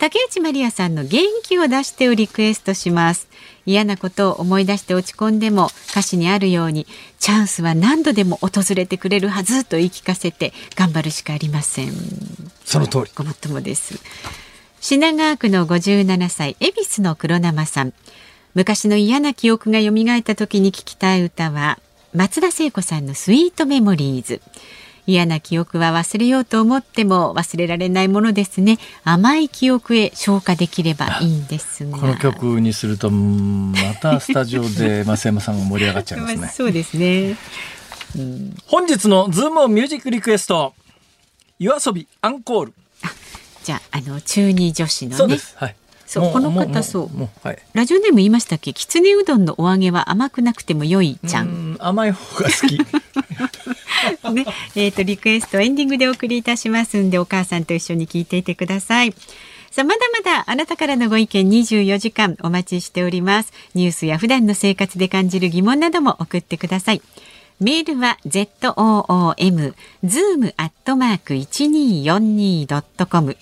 [0.00, 3.28] 竹内まりやさんの元気を出してをリクエストします。
[3.66, 6.86] 嫌なことを思い出して落ち込んでも歌詞にあるように
[7.18, 11.92] チャンスは何度でも訪れてくれるはずと言い聞かせて頑張るしかありません。
[12.64, 13.10] その通り。
[13.14, 14.00] ごもっともです。
[14.80, 17.92] 品川区の57歳恵比寿の黒生さん。
[18.54, 21.78] 昔の嫌な記憶が蘇った時に聞きたい歌は
[22.14, 24.40] 松田聖子さんのスイートメモリーズ
[25.10, 28.78] 嫌な記憶は忘れようと思っても忘れられないものですね。
[29.04, 36.52] 甘い記憶へ消化できればいいんです この曲にするとまたスタジオで増山さんが盛り上がっちゃいますね。
[36.54, 37.36] そうですね、
[38.16, 40.74] うん、本日のズームミュージックリクエスト。
[41.58, 42.74] 夜遊びアンコール
[43.62, 45.38] じゃああの中二女子のね。
[45.56, 45.76] はい
[46.10, 47.08] そうこの方そう、
[47.46, 48.72] はい、ラジオネーム言いましたっけ？
[48.72, 51.76] きつねうどんのお揚げは甘くなくても良いちゃん。
[51.78, 52.80] 甘い方が好き。
[54.34, 54.44] ね、
[54.74, 59.14] えっ、ー、とリクエストエンディングでお送りいたしますんでお母さんと一緒に聞いていてください。
[59.70, 63.52] さあまだまだあなたからのご意見24時間お待ちしております。
[63.76, 67.02] ニュースや普段の生活で感じる疑問なども送ってください。
[67.60, 73.36] メールは zoom zoom アットマーク 1242.com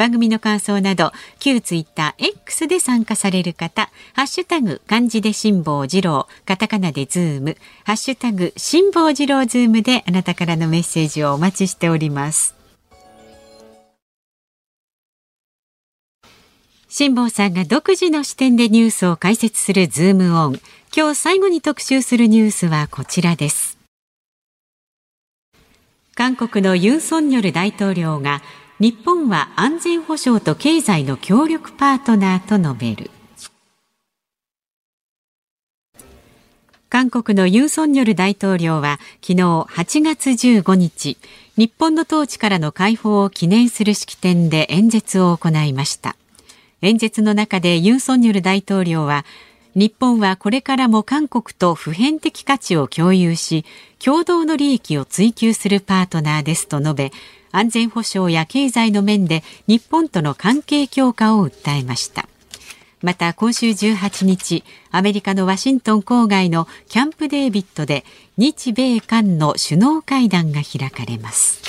[0.00, 12.54] 番組の感想など旧ツイッター X で参加される方ハッシュタグ漢字で辛坊治郎カタカナでズームハッシュタグ辛坊治郎ズームであなたからのメッセージをお待ちしております。
[16.88, 20.60] 辛坊さんが独自の視点でニュースを解説するズームオン。
[20.96, 23.78] 今日最後に特集するニュースはこちらです。
[26.20, 28.42] 韓国のユン・ソンニョル大統領が
[28.80, 33.10] 日本は安全保障と経済の協力パートナーと述べる。
[36.88, 41.18] 韓国のユン・ソンニョル大統領は昨日8月15日
[41.56, 46.16] 日本の統治からの解放を記念する式典で演説を行いました。
[46.80, 49.26] 演説の中でユン・ソンニョル大統領は
[49.74, 53.66] 日本はこれからも韓国と普遍的価値を共有し
[54.02, 57.12] 共同の利益を追求するパートナーですと述べ
[57.52, 62.28] 安全保障や経済の面で日本との関係強化を訴えました。
[63.02, 68.04] また今週18日アメリカのワシントン郊外のキャンプデービッドで
[68.36, 71.62] 日米韓の首脳会談が開かれます、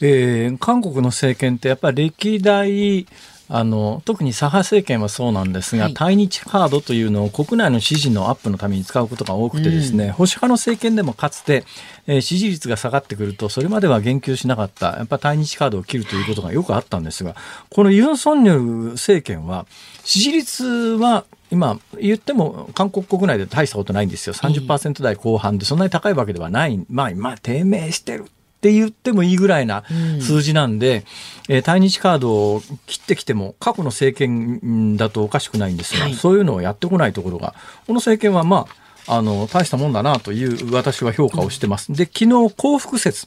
[0.00, 3.06] えー、韓国の政権ってやっぱり歴代
[3.52, 11.64] あの特に左派政権はそうなんですが、はい、対日カードというのを国内の支持のアップのために使うことが多くてですね、うん、保守派の政権でもかつて、
[12.06, 17.34] えー、支持率が下がってくるとそれまでは言及しなかったやっぱ対日カードを切るということがよくあったんですが
[17.70, 19.66] このユン・ソンニョル政権は
[20.04, 24.34] 支持率は今言っても韓国国内で大したことないんですよ。
[24.34, 28.26] 30%台後半でそんなに高いわけではない、まあ、まあ低迷してる
[28.60, 29.84] って言ってもいいぐらいな
[30.20, 31.06] 数字なんで、
[31.48, 37.54] うん、えー、対日カードを切ってきても過去の政権だとおかしくないんですが、はい、そういうのをやってこないところが
[37.86, 38.66] この政権はま
[39.06, 41.90] ああの大したもんだなという私は評価をしてます。
[41.92, 43.26] で昨日幸福説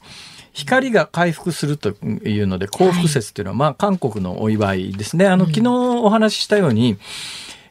[0.53, 5.25] 光が回復するというので幸福節っていうのは、まあ韓国のお祝いですね。
[5.25, 6.97] あの昨日お話ししたように、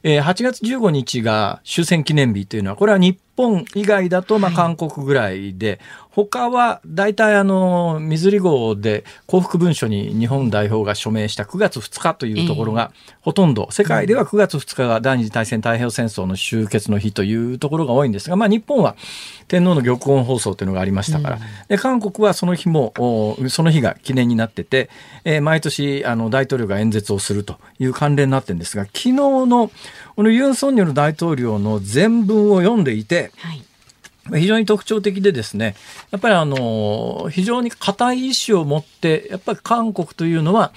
[0.02, 5.78] えー、8月15日が終戦記念日というのは、これは日本以外だと、まあ、韓国ぐらいで、はい、
[6.14, 12.92] 他は大体あの、水利号で幸福文書に日本代表が署名した9月2日というところが、
[13.22, 18.94] ほとんど、世界では9月2日が第二次大戦太平洋戦争の終結の日というところが多いんですが、まあ、日本は
[19.48, 21.38] 天皇の玉音放送というのがありましたから、
[21.68, 22.92] で韓国はその日も、
[23.48, 24.90] その日が記念になってて、
[25.24, 29.70] えー、毎年あの大統領が演説をするという関連になってるんですが、昨日の
[30.14, 33.64] このユン・ソンニョル大統領の全文を読んでいて、はい
[34.30, 35.74] 非常に特徴的でですね、
[36.10, 40.72] やっぱりあの、非常に固い意志を持って、やっぱり韓国というのは、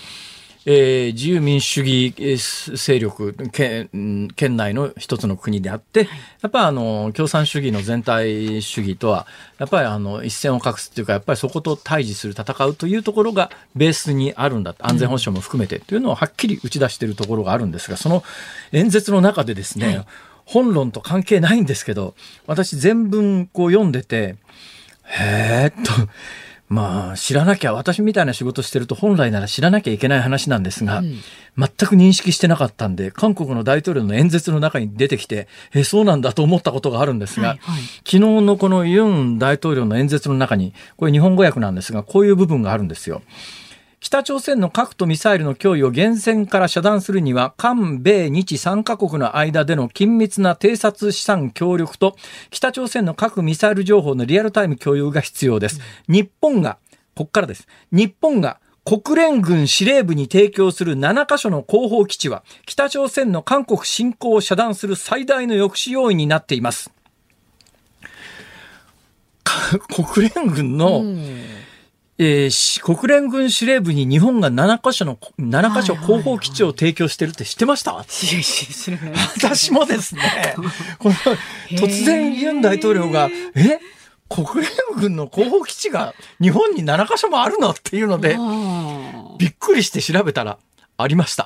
[0.67, 2.39] えー、自由民主主義
[2.75, 6.07] 勢力県、県内の一つの国であって、
[6.41, 9.27] やっぱりあの、共産主義の全体主義とは、
[9.59, 14.73] やっぱりあの、一線を画すっていうか、やっぱりそこと対峙する、戦うというところがベースにあるんだ。
[14.79, 18.23] 安全保障も含めてというのをはっきり打ち出しているところがあるんですが、その
[18.71, 20.05] 演説の中でですね、はい
[20.45, 22.15] 本論と関係ないんですけど、
[22.47, 24.37] 私全文こう読んでて、
[25.03, 26.09] へーっと、
[26.67, 31.21] まあ、知らなきゃ、私みたいな仕事してると本来なら知らなきゃいけない話なんですが、うん、
[31.57, 43.21] 全く認識してなかったんで、韓国の大統領の演説の中に出てきて、え、そうなんだと思ったことがあるんですが、はいはい、昨日のこのユン大統領の演説の中に、これ日本語訳なんですが、こういう部分があるんですよ。
[44.05, 52.15] 北朝鮮の核とミサイルの脅威を厳選から遮断するには、韓米日3カ国の間での緊密な偵察資産協力と、
[52.51, 55.81] 北朝鮮の核ミサイル情報のリアルタイム共有が必要です。
[56.07, 56.77] 日本が、
[57.15, 57.67] こっからです。
[57.91, 66.91] 日本が国連軍司令部に提供する7カ所の後方基地は、北朝鮮の韓国侵攻を遮断する最大の抑止要因になっています。
[69.89, 71.03] 国連軍の、
[72.17, 77.93] えー、国連軍司令部に日本が7カ所の、7カ所後方基地を提供してるって知ってました、
[79.35, 80.55] 私もですね、
[80.97, 81.15] この
[81.71, 83.79] 突然ユン大統領が、え？
[84.27, 87.71] 国連軍の後方基地が日本に7カ所もあるの？
[87.71, 88.37] っていうので、
[89.37, 90.57] びっくりして調べたら、
[90.97, 91.45] ありました。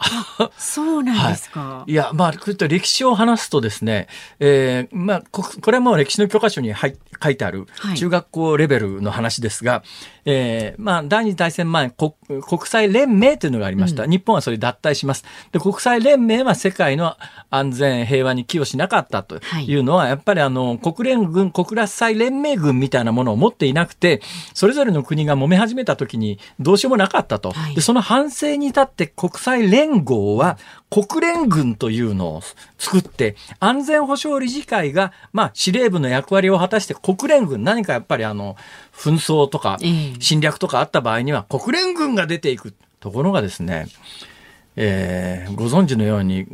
[0.58, 1.60] そうなんですか。
[1.60, 4.08] はい、いや、まあ、こういった歴史を話すとですね、
[4.40, 9.84] えー、まあ、ここれはもう歴史の教科書に書いてある中学校レベルの話ですが、はい、
[10.26, 14.04] えー、まあ、第二次大戦前国、国際連盟というのがありました。
[14.04, 15.26] うん、日本はそれ脱退します。
[15.52, 17.18] で、国際連盟は世界の
[17.50, 24.22] 安全、平和に寄与しなかったというのは、はい、やっぱりあの、国連軍、国際連盟軍みたいなものを持っていなくて、
[24.54, 27.54] それぞれの国が揉め始めた時にどうしようもなかったと。
[27.74, 30.58] で、その反省に立って国際連合は
[30.90, 32.42] 国連軍というのを
[32.78, 38.56] 作って、安全保障理事会が、まあ、司令部の役割を果たして国連軍、何かやっぱりあの、
[38.94, 39.78] 紛争とか
[40.20, 42.74] 侵略とかあった場合には国連軍が出ていく。
[43.00, 44.39] ところがですね、えー、
[44.76, 46.48] ご存知のように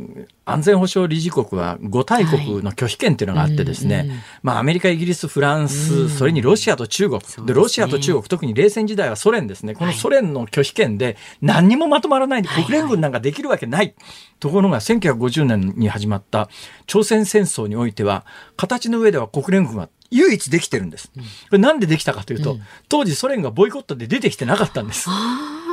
[0.44, 13.80] 安全保障理事国は5大国の拒否権っていうのがあってですね、はいうんうん、まあアメリカ、イギリス、フランス、うん、それにロシアと中国、で、ね、ロシアと中国、特に冷戦時代はソ連ですね、このソ連の拒否権で何にもまとまらないで国連軍なんかできるわけない。
[13.80, 13.94] はいはい、
[14.40, 16.48] ところが1950年に始まった
[16.86, 18.24] 朝鮮戦争においては、
[18.56, 21.10] 形の上では国連軍は唯一できてるんです。
[21.14, 21.20] こ
[21.52, 25.08] れなんでできたかというと、うん、当時ソ連がボイコットで出てきてなかったんです。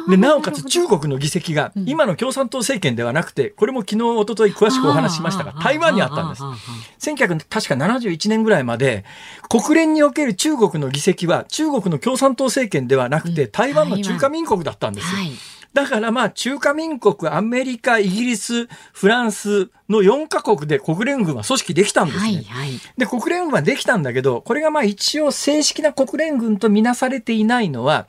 [0.09, 6.43] で、なおかつ中国の議席が、今の共産党政権ではなくて、これも昨日、おととい詳しくお話ししましたが、台湾にあったんです。
[6.99, 9.05] 1971年ぐらいまで、
[9.49, 15.31] 国連における中国の議席は、中国の共産党政権ではなくて、台湾の中華民国だったんですはい。
[15.73, 22.23] だからまあ中華民国、アメリカ、イギリス、フランスの4カ国で国連軍は組織できたんですね。
[22.23, 28.05] はいはい、で、国連軍はできたんだけど、これがまあ一応正式な国連軍とみなされていないのは、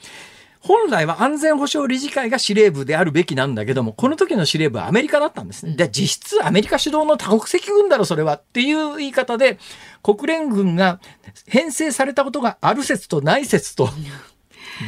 [0.67, 5.75] 本来は安全保障理事会が司令部であるべきなんだけども、この時の司令部はアメリカだったんですね。
[5.77, 8.37] で、実質アメリカ主導の多国籍軍だろ、それは。
[8.37, 9.59] っていう言い方で、
[10.03, 11.01] 国連軍が
[11.47, 13.91] 編成されたことがある説とない説と、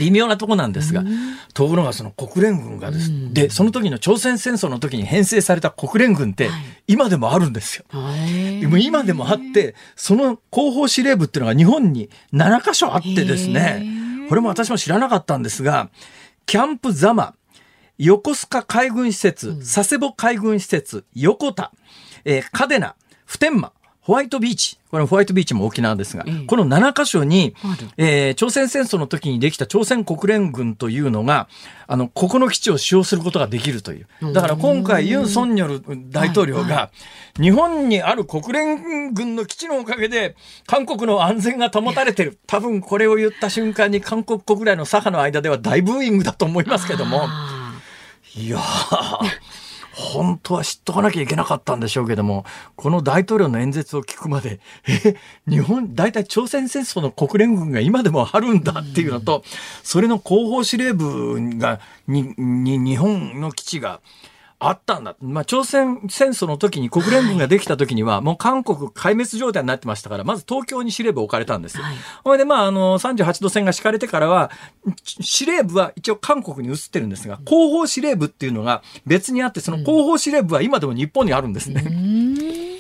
[0.00, 1.04] 微妙なとこなんですが、
[1.52, 6.48] ところがその国連軍がです、で、その時の朝鮮戦争の時に編成された国連軍って、
[6.86, 7.84] 今でもあるんですよ。
[8.62, 15.90] でも今でもあって、その後方司令部っていうのが日本に7カ所あってですね、これも私も知らなかったんですが、
[16.46, 17.34] キャンプザマ、
[17.98, 21.72] 横須賀海軍施設、佐世保海軍施設、横田、
[22.24, 23.72] えー、嘉手納、普天間、
[24.06, 24.78] ホワイトビーチ。
[24.92, 27.56] これホワイトビーチも沖縄ですが、ええ、この7カ所に、
[27.96, 31.48] えー、朝鮮戦争の時にできた朝鮮国連軍というのが、
[31.88, 34.32] あの、ここの基地を使用することができるという。
[34.32, 36.92] だから今回ユン・ソンニョル大統領が、
[37.40, 40.36] 日本にある国連軍の基地のおかげで、
[40.68, 42.38] 韓国の安全が保たれてる。
[42.46, 47.26] 多分これを言った瞬間に韓国国内の左派の間では大ブーイングだと思いますけども。
[48.36, 49.65] いやー。
[49.96, 52.44] 本当は知っとかなきゃいけなかったんでしょうけども、
[52.76, 55.16] この大統領の演説を聞くまで、え、
[55.48, 59.42] 日本、大体朝鮮戦争の国連軍が今でもあるんだっていうのと、
[59.82, 64.00] それの後方司令部が、に、に、日本の基地が、
[64.68, 65.14] あったんだ。
[65.20, 71.84] まあ、朝鮮戦争の時に国連軍ができた時には、もう韓国壊滅状態になってましたから、まず東京に司令部を置かれたんですよ。
[72.24, 74.50] ほ、いで、まあ、あの、38度線が敷かれてからは、
[75.04, 82.75] 司令部は一応韓国に移ってるんですが、後方司令部っていうのが別にあって、その後方司令部は今でも日本にあるんですね。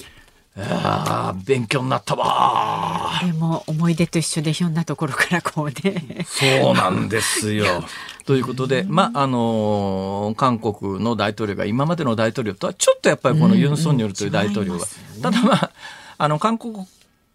[0.58, 3.20] ああ、勉強になったわ。
[3.22, 6.24] でも思い出と一緒でひょんなところからこうね。
[6.26, 7.84] そうなんですよ。
[8.24, 14.86] ということで、まあ、あのー、韓国の大統領が今までの大統領とはちょっとやっぱりこのユン・ソンニョルという大統領が、
[15.22, 15.70] ただまあ、
[16.18, 16.86] あの、韓国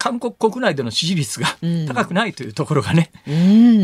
[0.02, 1.46] 韓国国内での支持率が
[1.88, 3.34] 高くないというところがね、うん、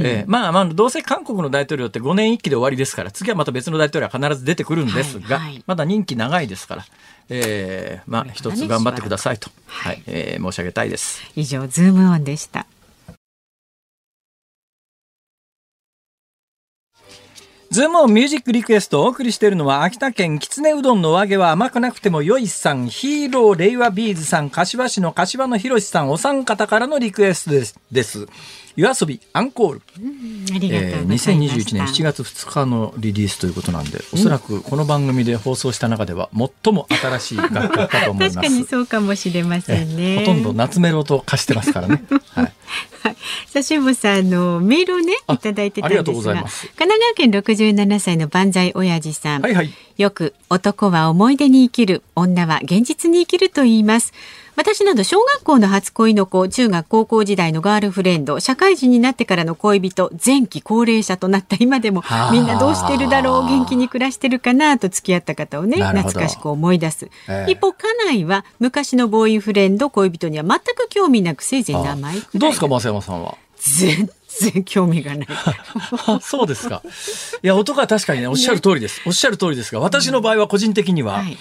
[0.03, 6.85] えー、まあまあどうせ韓国の大統領って5年1期で終わりですから次はまた別の大統領は必ず出てくるんですが、はいはい、まだ任期長いですから、
[7.29, 11.21] えー、まあ一つ頑張ってくださいと、はい、えー、申し上げたいです。
[11.35, 12.65] 以上ズームオンでした。
[17.69, 27.77] ズームオンミュージックリクエストをお送りしているのは秋田県きつねうどんのお揚げは甘くなくても良いさん、ヒーロー令和ビーズさん、柏市の柏野博さん、お三方からのリクエストです。
[27.91, 28.27] です
[28.77, 36.29] 夜遊びアンコール、うん、えー、2021年7月2日のリリースということなんで、おそらくこの番組で放送した中では
[36.63, 38.35] 最も新しい楽曲かと思います。
[38.37, 40.19] 確かにそうかもしれませんね。
[40.19, 42.03] ほとんど夏メロと化してますからね。
[42.29, 42.53] はい。
[43.01, 43.15] はい、
[43.47, 46.47] さあ辛坊さんのメールをねいただいてたんですが、神奈
[46.77, 54.13] 川県67歳の万歳親父さん、はいはい、よく男は思い出に生きる、女は現実に生きると言います。
[54.55, 67.09] 私など小学校の初恋の子、中学高校時代のガールフレンド、社会人になってからの恋人、前期高齢者となった今でも、みんなどうしてるだろう、元気に暮らしてるかなと付き合った方をね、懐かしく思い出す。
[67.27, 73.37] えー、一方、家内は昔のボーイフレンド、恋人には全く興味なく、せいぜい名前どうですか、増山さんは？
[73.59, 74.09] 全
[74.39, 75.27] 然興味がない。
[76.21, 76.81] そうですか。
[77.41, 79.01] いや、男は確かにね、おっしゃる通りです。
[79.05, 81.37] おっしゃる通りですが、私の場合は個人的には、はい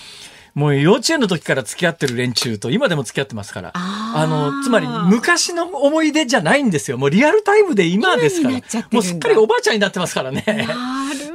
[0.56, 3.72] もう幼稚園の時から付き合ってる連中と今でも付き合ってますから。
[3.74, 6.96] あの、つまり昔の思い出じゃないんですよ。
[6.96, 8.54] もうリアルタイムで今ですから。
[8.90, 10.66] もうすっかりおばあちゃんになってますからね。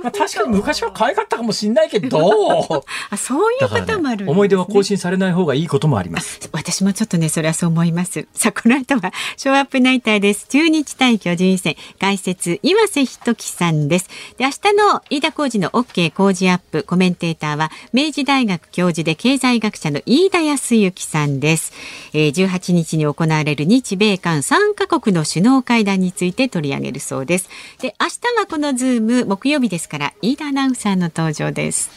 [0.04, 2.84] まあ、確かに昔は可愛かったかもしれないけど。
[3.10, 6.40] あそういうこともある、ね、思い出は更新されない方がいいこともあります。
[6.52, 8.28] 私もちょっとね、それはそう思います。
[8.34, 10.48] さあ、この後は、ショーアップナイターです。
[10.50, 14.10] 中日対巨人戦、解説、岩瀬仁樹さんです。
[14.38, 21.74] で、明日の飯田浩二の OK 工事アップ、コメンテーターは、明治大学教授で経済学者の飯田康之さんです。
[22.14, 27.50] えー、18日に行われる日米韓3カ国の首脳会談について取り上げるそうです。
[27.80, 31.92] で、明日はこのズーム、木曜日ですから飯田アナウンサーの登場です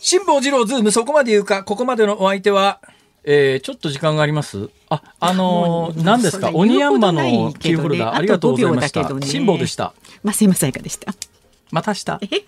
[0.00, 1.62] 辛坊治郎ズームそこまで言うか？
[1.62, 2.80] ここまでのお相手は
[3.22, 4.68] えー、ちょっと時間があります？
[4.88, 6.50] あ、あのー、何ですか？
[6.52, 9.08] 鬼ヤンマのキーホルダー、ありがとうございました。
[9.20, 9.94] 辛坊でした。
[10.24, 11.14] まあ、すいませんかでした？
[11.70, 12.46] また明日。